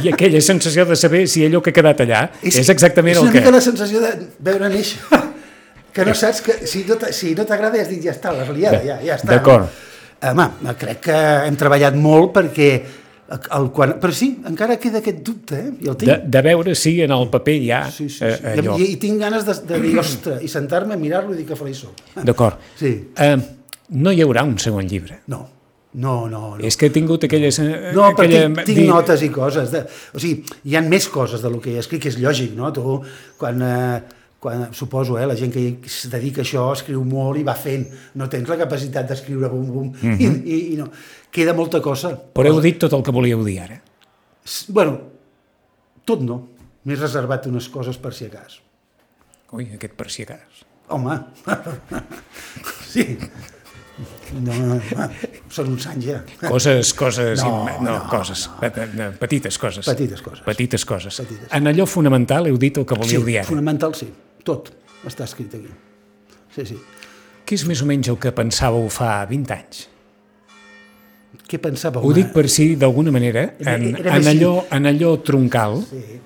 [0.04, 3.22] I aquella sensació de saber si allò que ha quedat allà és, és exactament és
[3.22, 3.40] el una que...
[3.40, 5.00] mica la sensació de veure néixer.
[5.94, 8.30] que no saps que si no, t- si no t'agrada ja has dit ja està,
[8.36, 9.32] l'has liada, ja, ja està.
[9.38, 9.70] D'acord.
[10.20, 11.16] Home, crec que
[11.48, 12.68] hem treballat molt perquè
[13.30, 15.70] el, quan, però sí, encara queda aquest dubte, eh?
[15.84, 16.10] I el tinc.
[16.10, 18.24] De, de veure si en el paper hi ha Sí, sí, sí.
[18.26, 18.74] eh, allò.
[18.78, 21.58] I, I tinc ganes de, de dir, ostres, i sentar-me a mirar-lo i dir que
[21.58, 22.04] feliç soc.
[22.26, 22.58] D'acord.
[22.80, 22.92] Sí.
[23.14, 23.36] Eh,
[23.90, 25.20] no hi haurà un segon llibre.
[25.30, 25.44] No,
[25.94, 26.42] no, no.
[26.56, 26.64] no.
[26.66, 27.58] És que he tingut aquelles...
[27.62, 29.70] eh, No, però aquella, tinc, tinc notes i coses.
[29.74, 32.56] De, o sigui, hi ha més coses de lo que he escrit, que és lògic,
[32.58, 32.70] no?
[32.74, 32.98] Tu,
[33.38, 37.46] quan, eh, quan suposo, eh, la gent que es dedica a això escriu molt i
[37.46, 37.86] va fent.
[38.16, 40.42] No tens la capacitat d'escriure bum, bum, mm -hmm.
[40.46, 40.90] i, i, i no.
[41.30, 42.14] Queda molta cosa.
[42.34, 43.78] Però heu dit tot el que volíeu dir ara.
[44.68, 44.96] Bueno,
[46.08, 46.40] tot no.
[46.88, 48.56] M'he reservat unes coses per si a cas.
[49.52, 50.64] Ui, aquest per si a cas.
[50.90, 51.14] Home,
[52.92, 53.04] sí.
[54.32, 55.06] No, no, no,
[55.52, 56.20] són uns anys ja.
[56.40, 58.46] Coses, coses, No, no, no, coses,
[58.96, 59.84] no, petites coses.
[59.90, 60.42] Petites coses.
[60.46, 61.18] Petites coses.
[61.20, 61.50] Petites.
[61.52, 63.48] En allò fonamental heu dit el que Sí, volíeu dir ara.
[63.50, 64.08] fonamental sí.
[64.42, 64.72] Tot
[65.04, 65.68] està escrit aquí.
[66.56, 66.78] Sí, sí.
[67.44, 69.84] Què és més o menys el que pensàveu fa 20 anys?
[71.48, 72.00] Què pensava?
[72.02, 76.20] Ho dic per si, d'alguna manera, Era- en, en, allò, en allò troncal, Sí.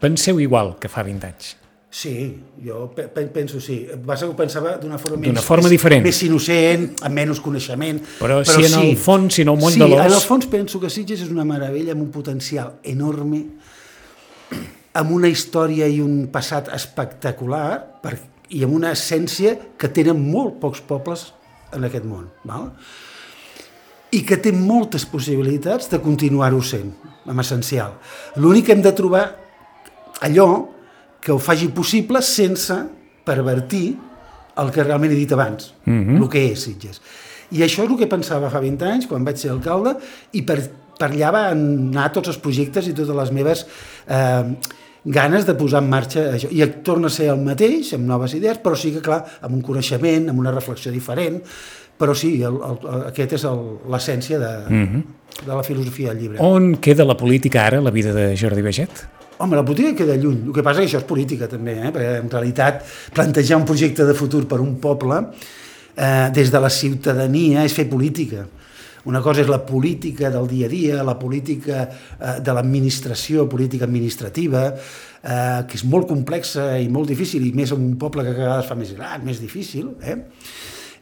[0.00, 1.56] penseu igual que fa 20 anys.
[1.92, 3.80] Sí, jo pe pe penso sí.
[3.90, 6.04] Que ho pensava d'una forma, més, D'una forma més, diferent.
[6.04, 7.98] més innocent, amb menys coneixement.
[8.20, 10.46] Però si en el fons, si en el moll sí, de l'os- en el fons
[10.46, 13.44] penso que Sitges és una meravella amb un potencial enorme,
[14.94, 18.16] amb una història i un passat espectacular per,
[18.50, 21.32] i amb una essència que tenen molt pocs pobles
[21.72, 22.28] en aquest món.
[22.44, 22.70] Val?
[24.10, 26.90] I que té moltes possibilitats de continuar-ho sent,
[27.26, 27.94] amb essencial.
[28.42, 29.24] L'únic que hem de trobar
[30.26, 30.48] allò
[31.20, 32.74] que ho faci possible sense
[33.24, 33.94] pervertir
[34.60, 36.22] el que realment he dit abans, mm -hmm.
[36.22, 37.00] el que és Sitges.
[37.50, 39.96] I això és el que pensava fa 20 anys, quan vaig ser alcalde,
[40.32, 40.58] i per,
[40.98, 43.66] per allà van anar tots els projectes i totes les meves
[44.06, 44.44] eh,
[45.04, 46.50] ganes de posar en marxa això.
[46.50, 49.62] I torna a ser el mateix, amb noves idees, però sí que, clar, amb un
[49.62, 51.40] coneixement, amb una reflexió diferent,
[52.00, 53.46] però sí, el, el, aquest és
[53.92, 55.02] l'essència de, mm -hmm.
[55.44, 56.38] de la filosofia del llibre.
[56.40, 59.08] On queda la política ara, la vida de Jordi Beget?
[59.38, 60.46] Home, la política queda lluny.
[60.46, 61.90] El que passa és que això és política també, eh?
[61.92, 62.82] perquè en realitat
[63.12, 65.16] plantejar un projecte de futur per un poble
[65.96, 68.46] eh, des de la ciutadania és fer política.
[69.04, 73.84] Una cosa és la política del dia a dia, la política eh, de l'administració, política
[73.84, 74.74] administrativa,
[75.22, 78.44] eh, que és molt complexa i molt difícil, i més en un poble que cada
[78.44, 80.16] vegada es fa més gran, més difícil, eh?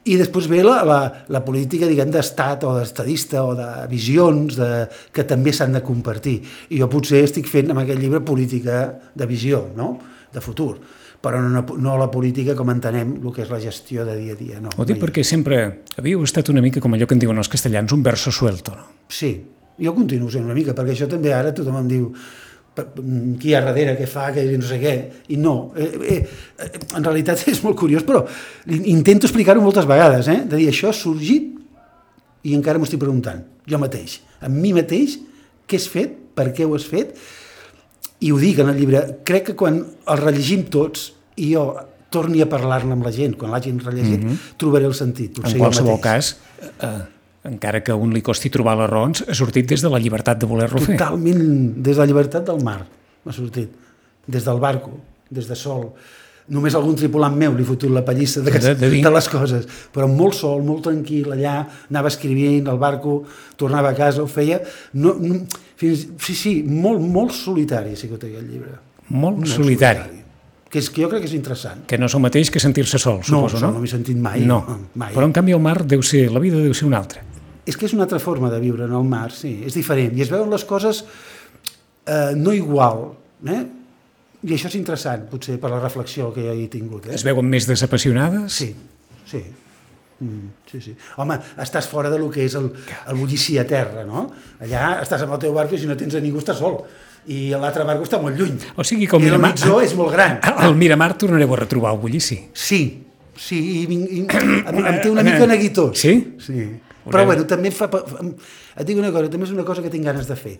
[0.09, 0.99] I després ve la, la,
[1.29, 4.69] la política, diguem, d'estat o d'estadista o de visions de,
[5.13, 6.39] que també s'han de compartir.
[6.73, 9.99] I jo potser estic fent amb aquest llibre política de visió, no?,
[10.33, 10.75] de futur,
[11.25, 14.37] però no, no la política com entenem el que és la gestió de dia a
[14.39, 14.59] dia.
[14.61, 15.05] No, Ho dic mai.
[15.07, 15.61] perquè sempre
[15.99, 18.85] havíeu estat una mica com allò que en diuen els castellans, un verso suelto, no?
[19.09, 19.33] Sí,
[19.81, 22.48] jo continuo sent una mica, perquè això també ara tothom em diu "Per-
[23.41, 24.95] qui hi ha darrere, què fa, què no sé què,
[25.35, 26.18] i no, eh, eh,
[26.64, 28.24] eh, en realitat és molt curiós, però
[28.68, 30.43] intento explicar-ho moltes vegades, eh?
[30.45, 31.55] de dir, això ha sorgit
[32.49, 35.18] i encara m'ho estic preguntant, jo mateix, amb mi mateix,
[35.68, 37.18] què has fet, per què ho has fet,
[38.24, 41.68] i ho dic en el llibre, crec que quan el rellegim tots i jo
[42.11, 44.57] torni a parlar-ne amb la gent, quan l'hagin rellegit, mm -hmm.
[44.57, 45.39] trobaré el sentit.
[45.45, 46.37] En qualsevol cas,
[46.81, 47.18] eh,
[47.49, 50.47] encara que un li costi trobar les raons, ha sortit des de la llibertat de
[50.51, 50.97] voler-lo fer.
[50.99, 51.43] Totalment,
[51.83, 52.81] des de la llibertat del mar
[53.25, 53.69] m'ha sortit,
[54.27, 54.93] des del barco,
[55.31, 55.91] des de sol.
[56.49, 60.07] Només algun tripulant meu li fotut la pallissa de, De- de de les coses, però
[60.09, 61.59] molt sol, molt tranquil, allà,
[61.91, 63.19] anava escrivint al barco,
[63.61, 64.63] tornava a casa, ho feia...
[64.95, 65.43] No, no,
[65.77, 68.79] fins, sí, sí, molt, molt solitari ha sigut aquell llibre.
[69.13, 70.23] Molt solitari.
[70.69, 71.85] Que, és, que jo crec que és interessant.
[71.89, 73.75] Que no és el mateix que sentir-se sol, No, suposo, això no?
[73.77, 74.41] no m'he sentit mai.
[74.49, 74.63] No,
[75.01, 75.13] mai.
[75.13, 77.23] però en canvi el mar deu ser, la vida deu ser una altra.
[77.69, 80.14] És que és una altra forma de viure en el mar, sí, és diferent.
[80.16, 81.03] I es veuen les coses
[82.07, 83.11] eh, no igual,
[83.47, 83.62] eh?
[84.47, 87.09] I això és interessant, potser, per la reflexió que hi he tingut.
[87.11, 87.16] Eh?
[87.19, 88.55] Es veuen més desapassionades?
[88.55, 88.69] Sí,
[89.27, 89.41] sí.
[90.21, 90.93] Mm, sí, sí.
[91.23, 92.71] Home, estàs fora de lo que és el,
[93.11, 94.25] el bullici a terra, no?
[94.62, 96.81] Allà estàs amb el teu barco i si no tens a ningú estàs sol.
[97.29, 98.57] I l'altre barco està molt lluny.
[98.79, 99.53] O sigui que el I Miramar...
[99.53, 100.39] horitzó és molt gran.
[100.64, 102.39] Al Miramar tornareu a retrobar el bullici.
[102.55, 102.81] Sí,
[103.37, 105.99] sí, i, vinc- i em, em té una mica neguitós.
[105.99, 106.14] Sí?
[106.43, 106.64] Sí.
[107.11, 107.89] Però bueno, també fa...
[108.77, 110.59] Et dic una cosa, també és una cosa que tinc ganes de fer,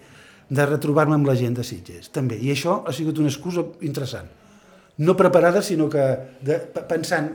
[0.49, 2.39] de retrobar-me amb la gent de Sitges, també.
[2.41, 4.29] I això ha sigut una excusa interessant.
[4.99, 6.05] No preparada, sinó que
[6.43, 7.29] de, pe- pensant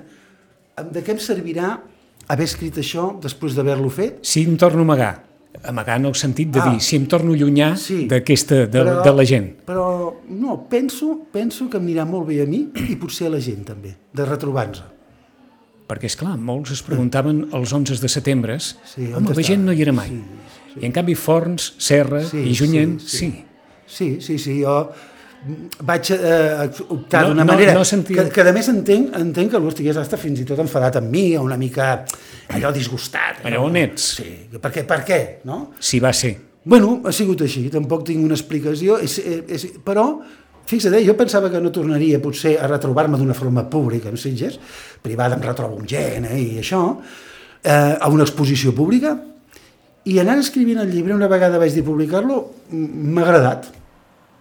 [0.91, 1.75] de què em servirà
[2.27, 5.11] haver escrit això després d'haver-lo fet Si em torno a amagar,
[5.69, 6.71] amagar en el sentit de Ah.
[6.71, 8.07] dir, si em torno a allunyar Sí.
[8.07, 9.51] d'aquesta, de, de la gent.
[9.67, 13.39] Però no, penso, penso que em anirà molt bé a mi i potser a la
[13.39, 14.83] gent també, de retrobar-nos.
[15.93, 19.61] Perquè, és clar, molts es preguntaven els 11 de setembre, Sí, on home, la gent
[19.67, 20.09] no hi era mai.
[20.73, 23.27] Sí, I en canvi Forns, Serra Sí, i Junyent, sí, sí.
[23.29, 23.43] sí.
[23.93, 24.77] Sí, sí, sí, jo
[25.83, 29.51] vaig eh, optar No, d'una no- manera no sentia- que, que a més entenc, entenc
[29.51, 32.05] que algú estigués hasta fins i tot enfadat amb mi, o una mica
[32.55, 33.43] allò disgustat.
[33.45, 34.05] Allò on ets?
[34.21, 35.73] Sí, per què, per què, no?
[35.83, 36.37] Si va ser.
[36.63, 40.21] Bueno, ha sigut així, tampoc tinc una explicació, és, és, però
[40.69, 44.59] fixa't, eh, jo pensava que no tornaria potser a retrobar-me d'una forma pública amb Sitges,
[45.03, 46.81] privada em retrobo amb gent eh, i això,
[47.63, 49.15] eh, a una exposició pública,
[50.03, 52.41] i anant escrivint el llibre, una vegada vaig dir publicar-lo,
[52.73, 53.69] m'ha agradat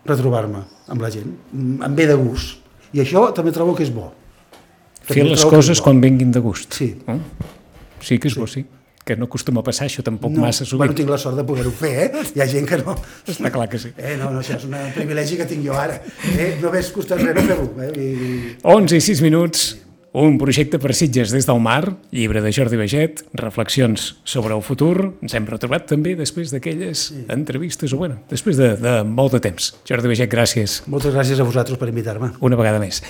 [0.08, 2.58] retrobar-me amb la gent, em ve de gust,
[2.92, 4.10] i això també trobo que és bo.
[5.02, 6.74] Fer les coses quan vinguin de gust.
[6.74, 6.92] Sí.
[7.06, 7.18] Eh?
[8.02, 8.64] Sí que és bo, sí.
[9.04, 10.96] Que no acostuma a passar això tampoc No, massa bueno, sovint.
[11.00, 12.24] tinc la sort de poder-ho fer, eh?
[12.36, 12.94] Hi ha gent que no.
[13.26, 13.90] Està clar que sí.
[13.98, 16.00] Eh, no, no, això és un privilegi que tinc jo ara.
[16.38, 16.58] Eh?
[16.62, 17.70] No m'hagués costat res no fer-ho.
[17.82, 17.92] Eh?
[17.98, 18.56] I, i...
[18.62, 19.64] 11 i 6 minuts,
[20.12, 25.14] un projecte per Sitges des del mar, llibre de Jordi Beget, reflexions sobre el futur.
[25.24, 29.70] Ens hem retrobat també després d'aquelles entrevistes, o bueno, després de, de molt de temps.
[29.88, 32.34] Jordi Beget, gràcies Moltes gràcies a vosaltres per invitar-me.
[32.44, 33.00] una vegada més.